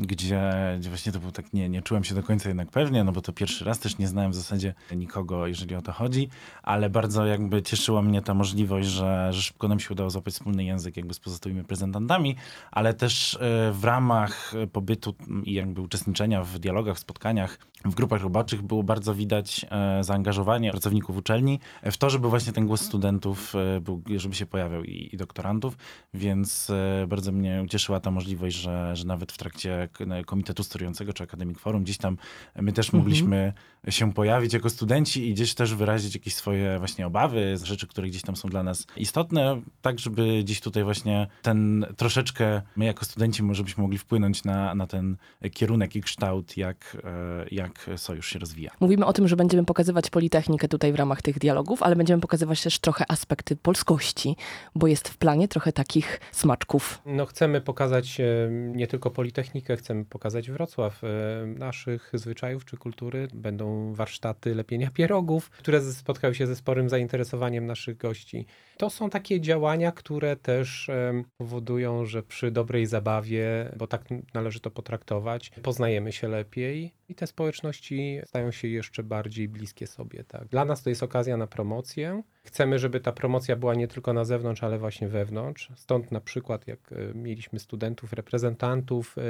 Gdzie, 0.00 0.52
gdzie 0.78 0.88
właśnie 0.88 1.12
to 1.12 1.20
był 1.20 1.32
tak, 1.32 1.52
nie, 1.52 1.68
nie 1.68 1.82
czułem 1.82 2.04
się 2.04 2.14
do 2.14 2.22
końca 2.22 2.48
jednak 2.48 2.70
pewnie, 2.70 3.04
no 3.04 3.12
bo 3.12 3.20
to 3.20 3.32
pierwszy 3.32 3.64
raz 3.64 3.78
też 3.78 3.98
nie 3.98 4.08
znałem 4.08 4.32
w 4.32 4.34
zasadzie 4.34 4.74
nikogo, 4.96 5.46
jeżeli 5.46 5.74
o 5.74 5.82
to 5.82 5.92
chodzi, 5.92 6.28
ale 6.62 6.90
bardzo 6.90 7.26
jakby 7.26 7.62
cieszyła 7.62 8.02
mnie 8.02 8.22
ta 8.22 8.34
możliwość, 8.34 8.88
że, 8.88 9.32
że 9.32 9.42
szybko 9.42 9.68
nam 9.68 9.80
się 9.80 9.92
udało 9.92 10.10
złapać 10.10 10.34
wspólny 10.34 10.64
język 10.64 10.96
jakby 10.96 11.14
z 11.14 11.20
pozostałymi 11.20 11.60
reprezentantami, 11.60 12.36
ale 12.70 12.94
też 12.94 13.34
e, 13.34 13.38
w 13.72 13.84
ramach 13.84 14.52
pobytu 14.72 15.14
i 15.44 15.52
jakby 15.52 15.80
uczestniczenia 15.80 16.44
w 16.44 16.58
dialogach, 16.58 16.98
spotkaniach, 16.98 17.58
w 17.84 17.94
grupach 17.94 18.22
roboczych 18.22 18.62
było 18.62 18.82
bardzo 18.82 19.14
widać 19.14 19.66
e, 19.70 20.04
zaangażowanie 20.04 20.70
pracowników 20.70 21.16
uczelni 21.16 21.60
w 21.82 21.96
to, 21.96 22.10
żeby 22.10 22.28
właśnie 22.28 22.52
ten 22.52 22.66
głos 22.66 22.80
studentów 22.80 23.54
e, 23.54 23.80
był, 23.80 24.02
żeby 24.16 24.34
się 24.34 24.46
pojawiał 24.46 24.84
i, 24.84 25.10
i 25.12 25.16
doktorantów, 25.16 25.76
więc 26.14 26.72
bardzo 27.08 27.32
mnie 27.32 27.62
ucieszyła 27.64 28.00
ta 28.00 28.10
możliwość, 28.10 28.56
że, 28.56 28.96
że 28.96 29.04
nawet 29.04 29.32
w 29.32 29.38
trakcie 29.38 29.88
Komitetu 30.26 30.62
Sterującego 30.62 31.12
czy 31.12 31.24
Academic 31.24 31.58
Forum 31.58 31.82
gdzieś 31.82 31.98
tam 31.98 32.16
my 32.56 32.72
też 32.72 32.86
mhm. 32.86 33.02
mogliśmy 33.02 33.52
się 33.88 34.12
pojawić 34.12 34.52
jako 34.52 34.70
studenci 34.70 35.28
i 35.28 35.34
gdzieś 35.34 35.54
też 35.54 35.74
wyrazić 35.74 36.14
jakieś 36.14 36.34
swoje 36.34 36.78
właśnie 36.78 37.06
obawy, 37.06 37.56
rzeczy, 37.62 37.86
które 37.86 38.08
gdzieś 38.08 38.22
tam 38.22 38.36
są 38.36 38.48
dla 38.48 38.62
nas 38.62 38.86
istotne, 38.96 39.62
tak 39.82 39.98
żeby 39.98 40.40
gdzieś 40.44 40.60
tutaj 40.60 40.84
właśnie 40.84 41.26
ten 41.42 41.86
troszeczkę 41.96 42.62
my 42.76 42.84
jako 42.84 43.04
studenci 43.04 43.42
może 43.42 43.64
byśmy 43.64 43.82
mogli 43.82 43.98
wpłynąć 43.98 44.44
na, 44.44 44.74
na 44.74 44.86
ten 44.86 45.16
kierunek 45.52 45.96
i 45.96 46.00
kształt, 46.00 46.56
jak, 46.56 46.96
e, 47.04 47.46
jak 47.70 48.00
sojusz 48.00 48.28
się 48.28 48.38
rozwija. 48.38 48.70
Mówimy 48.80 49.06
o 49.06 49.12
tym, 49.12 49.28
że 49.28 49.36
będziemy 49.36 49.64
pokazywać 49.64 50.10
Politechnikę 50.10 50.68
tutaj 50.68 50.92
w 50.92 50.94
ramach 50.94 51.22
tych 51.22 51.38
dialogów, 51.38 51.82
ale 51.82 51.96
będziemy 51.96 52.20
pokazywać 52.20 52.62
też 52.62 52.78
trochę 52.78 53.04
aspekty 53.08 53.56
polskości, 53.56 54.36
bo 54.74 54.86
jest 54.86 55.08
w 55.08 55.18
planie 55.18 55.48
trochę 55.48 55.72
takich 55.72 56.20
smaczków. 56.32 57.02
No 57.06 57.26
chcemy 57.26 57.60
pokazać 57.60 58.20
e, 58.20 58.24
nie 58.50 58.86
tylko 58.86 59.10
Politechnikę, 59.10 59.76
chcemy 59.76 60.04
pokazać 60.04 60.50
Wrocław, 60.50 61.04
e, 61.04 61.08
naszych 61.46 62.10
zwyczajów 62.14 62.64
czy 62.64 62.76
kultury. 62.76 63.28
Będą 63.34 63.94
warsztaty 63.94 64.54
lepienia 64.54 64.90
pierogów, 64.90 65.50
które 65.50 65.80
spotkały 65.80 66.34
się 66.34 66.46
ze 66.46 66.56
sporym 66.56 66.88
zainteresowaniem 66.88 67.66
naszych 67.66 67.96
gości. 67.96 68.46
To 68.76 68.90
są 68.90 69.10
takie 69.10 69.40
działania, 69.40 69.92
które 69.92 70.36
też 70.36 70.90
powodują, 71.36 72.06
że 72.06 72.22
przy 72.22 72.50
dobrej 72.50 72.86
zabawie, 72.86 73.72
bo 73.76 73.86
tak 73.86 74.04
należy 74.34 74.60
to 74.60 74.70
potraktować, 74.70 75.50
poznajemy 75.62 76.12
się 76.12 76.28
lepiej 76.28 76.99
i 77.10 77.14
te 77.14 77.26
społeczności 77.26 78.20
stają 78.26 78.50
się 78.50 78.68
jeszcze 78.68 79.02
bardziej 79.02 79.48
bliskie 79.48 79.86
sobie. 79.86 80.24
Tak. 80.24 80.48
Dla 80.48 80.64
nas 80.64 80.82
to 80.82 80.90
jest 80.90 81.02
okazja 81.02 81.36
na 81.36 81.46
promocję. 81.46 82.22
Chcemy, 82.44 82.78
żeby 82.78 83.00
ta 83.00 83.12
promocja 83.12 83.56
była 83.56 83.74
nie 83.74 83.88
tylko 83.88 84.12
na 84.12 84.24
zewnątrz, 84.24 84.62
ale 84.62 84.78
właśnie 84.78 85.08
wewnątrz. 85.08 85.68
Stąd 85.76 86.12
na 86.12 86.20
przykład, 86.20 86.66
jak 86.66 86.92
e, 86.92 87.14
mieliśmy 87.14 87.58
studentów, 87.58 88.12
reprezentantów 88.12 89.18
e, 89.18 89.22
e, 89.22 89.24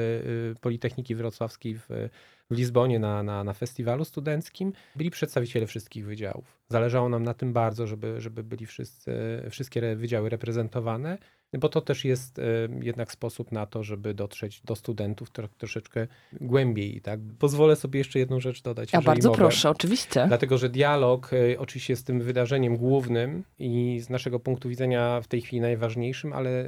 Politechniki 0.61 1.15
Wrocławskiej 1.15 1.75
w, 1.75 1.87
w 2.51 2.55
Lizbonie 2.55 2.99
na, 2.99 3.23
na, 3.23 3.45
na 3.45 3.53
festiwalu 3.53 4.05
studenckim, 4.05 4.73
byli 4.97 5.11
przedstawiciele 5.11 5.67
wszystkich 5.67 6.07
wydziałów. 6.07 6.59
Zależało 6.69 7.09
nam 7.09 7.23
na 7.23 7.35
tym 7.35 7.53
bardzo, 7.53 7.87
żeby, 7.87 8.21
żeby 8.21 8.45
byli 8.45 8.67
wszyscy, 8.67 9.13
wszystkie 9.51 9.97
wydziały 9.97 10.29
reprezentowane 10.29 11.19
bo 11.59 11.69
to 11.69 11.81
też 11.81 12.05
jest 12.05 12.39
e, 12.39 12.43
jednak 12.83 13.13
sposób 13.13 13.53
na 13.53 13.67
to, 13.67 13.83
żeby 13.83 14.15
dotrzeć 14.15 14.61
do 14.65 14.77
studentów 14.77 15.31
troszeczkę 15.59 16.07
głębiej. 16.41 17.01
Tak? 17.01 17.21
Pozwolę 17.39 17.77
sobie 17.77 17.99
jeszcze 17.99 18.19
jedną 18.19 18.41
rzecz 18.41 18.63
dodać. 18.63 18.93
Ja 18.93 19.03
bardzo 19.03 19.29
mogę. 19.29 19.39
proszę, 19.39 19.71
oczywiście. 19.71 20.25
Dlatego, 20.29 20.59
że 20.59 20.69
dialog 20.69 21.31
e, 21.33 21.59
oczywiście 21.59 21.93
jest 21.93 22.07
tym 22.07 22.21
wydarzeniem 22.21 22.77
głównym 22.77 23.45
i 23.59 24.01
z 24.01 24.11
naszego 24.11 24.41
punktu 24.41 24.69
widzenia 24.69 25.21
w 25.21 25.29
tej 25.29 25.41
chwili 25.41 25.61
najważniejszym, 25.61 26.33
ale 26.33 26.51
e, 26.51 26.67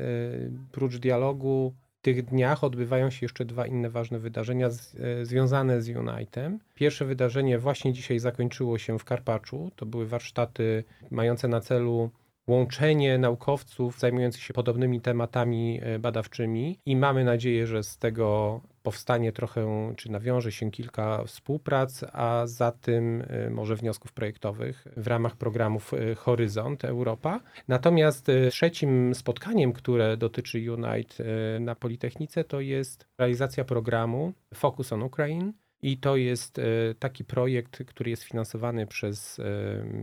prócz 0.72 0.96
dialogu 0.96 1.74
w 1.98 2.04
tych 2.04 2.24
dniach 2.24 2.64
odbywają 2.64 3.10
się 3.10 3.18
jeszcze 3.22 3.44
dwa 3.44 3.66
inne 3.66 3.90
ważne 3.90 4.18
wydarzenia 4.18 4.70
z, 4.70 4.96
związane 5.22 5.82
z 5.82 5.88
Unitem. 5.88 6.58
Pierwsze 6.74 7.04
wydarzenie 7.04 7.58
właśnie 7.58 7.92
dzisiaj 7.92 8.18
zakończyło 8.18 8.78
się 8.78 8.98
w 8.98 9.04
Karpaczu. 9.04 9.70
To 9.76 9.86
były 9.86 10.06
warsztaty 10.06 10.84
mające 11.10 11.48
na 11.48 11.60
celu 11.60 12.10
łączenie 12.46 13.18
naukowców 13.18 13.98
zajmujących 13.98 14.42
się 14.42 14.54
podobnymi 14.54 15.00
tematami 15.00 15.80
e, 15.82 15.98
badawczymi 15.98 16.78
i 16.86 16.96
mamy 16.96 17.24
nadzieję, 17.24 17.66
że 17.66 17.82
z 17.82 17.98
tego 17.98 18.60
powstanie 18.82 19.32
trochę, 19.32 19.92
czy 19.96 20.10
nawiąże 20.10 20.52
się 20.52 20.70
kilka 20.70 21.24
współprac, 21.24 22.04
a 22.12 22.42
za 22.46 22.72
tym 22.72 23.24
e, 23.28 23.50
może 23.50 23.76
wniosków 23.76 24.12
projektowych 24.12 24.86
w 24.96 25.06
ramach 25.06 25.36
programów 25.36 25.94
e, 25.94 26.14
Horyzont 26.14 26.84
Europa. 26.84 27.40
Natomiast 27.68 28.26
trzecim 28.50 29.14
spotkaniem, 29.14 29.72
które 29.72 30.16
dotyczy 30.16 30.72
Unite 30.72 31.24
na 31.60 31.74
Politechnice, 31.74 32.44
to 32.44 32.60
jest 32.60 33.06
realizacja 33.18 33.64
programu 33.64 34.32
Focus 34.54 34.92
on 34.92 35.02
Ukraine, 35.02 35.52
i 35.82 35.96
to 35.96 36.16
jest 36.16 36.58
e, 36.58 36.62
taki 36.98 37.24
projekt, 37.24 37.84
który 37.84 38.10
jest 38.10 38.22
finansowany 38.22 38.86
przez 38.86 39.38
e, 39.38 39.44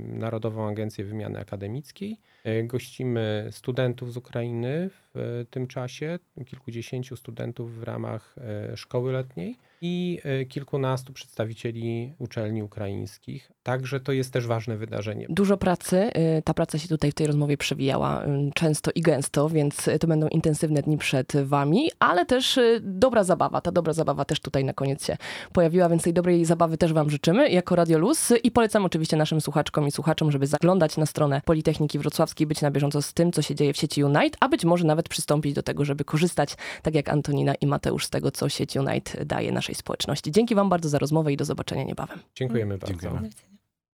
Narodową 0.07 0.69
Agencję 0.69 1.05
Wymiany 1.05 1.39
Akademickiej. 1.39 2.17
E, 2.43 2.63
gościmy 2.63 3.47
studentów 3.51 4.13
z 4.13 4.17
Ukrainy 4.17 4.89
w 5.13 5.45
tym 5.49 5.67
czasie, 5.67 6.19
kilkudziesięciu 6.45 7.15
studentów 7.15 7.79
w 7.79 7.83
ramach 7.83 8.35
szkoły 8.75 9.11
letniej 9.11 9.57
i 9.81 10.19
e, 10.23 10.45
kilkunastu 10.45 11.13
przedstawicieli 11.13 12.13
uczelni 12.19 12.63
ukraińskich. 12.63 13.51
Także 13.63 13.99
to 13.99 14.11
jest 14.11 14.33
też 14.33 14.47
ważne 14.47 14.77
wydarzenie. 14.77 15.25
Dużo 15.29 15.57
pracy. 15.57 15.97
E, 15.97 16.41
ta 16.41 16.53
praca 16.53 16.77
się 16.77 16.87
tutaj 16.87 17.11
w 17.11 17.13
tej 17.13 17.27
rozmowie 17.27 17.57
przewijała 17.57 18.25
często 18.53 18.91
i 18.95 19.01
gęsto, 19.01 19.49
więc 19.49 19.89
to 19.99 20.07
będą 20.07 20.27
intensywne 20.27 20.81
dni 20.81 20.97
przed 20.97 21.33
wami, 21.43 21.89
ale 21.99 22.25
też 22.25 22.59
dobra 22.81 23.23
zabawa. 23.23 23.61
Ta 23.61 23.71
dobra 23.71 23.93
zabawa 23.93 24.25
też 24.25 24.39
tutaj 24.39 24.63
na 24.63 24.73
koniec 24.73 25.05
się 25.05 25.17
pojawiła, 25.53 25.89
więc 25.89 26.03
tej 26.03 26.13
dobrej 26.13 26.45
zabawy 26.45 26.77
też 26.77 26.93
wam 26.93 27.09
życzymy 27.09 27.49
jako 27.49 27.75
Radio 27.75 27.99
Luz 27.99 28.33
i 28.43 28.51
polecam 28.51 28.85
oczywiście 28.85 29.17
naszym 29.17 29.41
słuchaczkom 29.41 29.87
i 29.87 29.91
słuchaczom, 29.91 30.31
żeby 30.31 30.47
zaglądać 30.47 30.97
na 30.97 31.05
stronę 31.05 31.41
Politechniki 31.45 31.99
Wrocławskiej, 31.99 32.47
być 32.47 32.61
na 32.61 32.71
bieżąco 32.71 33.01
z 33.01 33.13
tym, 33.13 33.31
co 33.31 33.41
się 33.41 33.55
dzieje 33.55 33.73
w 33.73 33.77
sieci 33.77 34.03
Unite, 34.03 34.37
a 34.39 34.49
być 34.49 34.65
może 34.65 34.85
nawet 34.85 35.09
przystąpić 35.09 35.53
do 35.53 35.63
tego, 35.63 35.85
żeby 35.85 36.03
korzystać, 36.03 36.55
tak 36.81 36.95
jak 36.95 37.09
Antonina 37.09 37.55
i 37.55 37.67
Mateusz, 37.67 38.05
z 38.05 38.09
tego, 38.09 38.31
co 38.31 38.49
sieć 38.49 38.77
Unite 38.77 39.25
daje 39.25 39.51
naszej 39.69 39.75
społeczności. 39.75 40.32
Dzięki 40.32 40.55
Wam 40.55 40.69
bardzo 40.69 40.89
za 40.89 40.99
rozmowę 40.99 41.34
i 41.34 41.38
do 41.38 41.45
zobaczenia 41.45 41.84
niebawem. 41.84 42.19
Dziękujemy 42.36 42.77
bardzo. 42.77 42.88
Dziękujemy. 42.88 43.29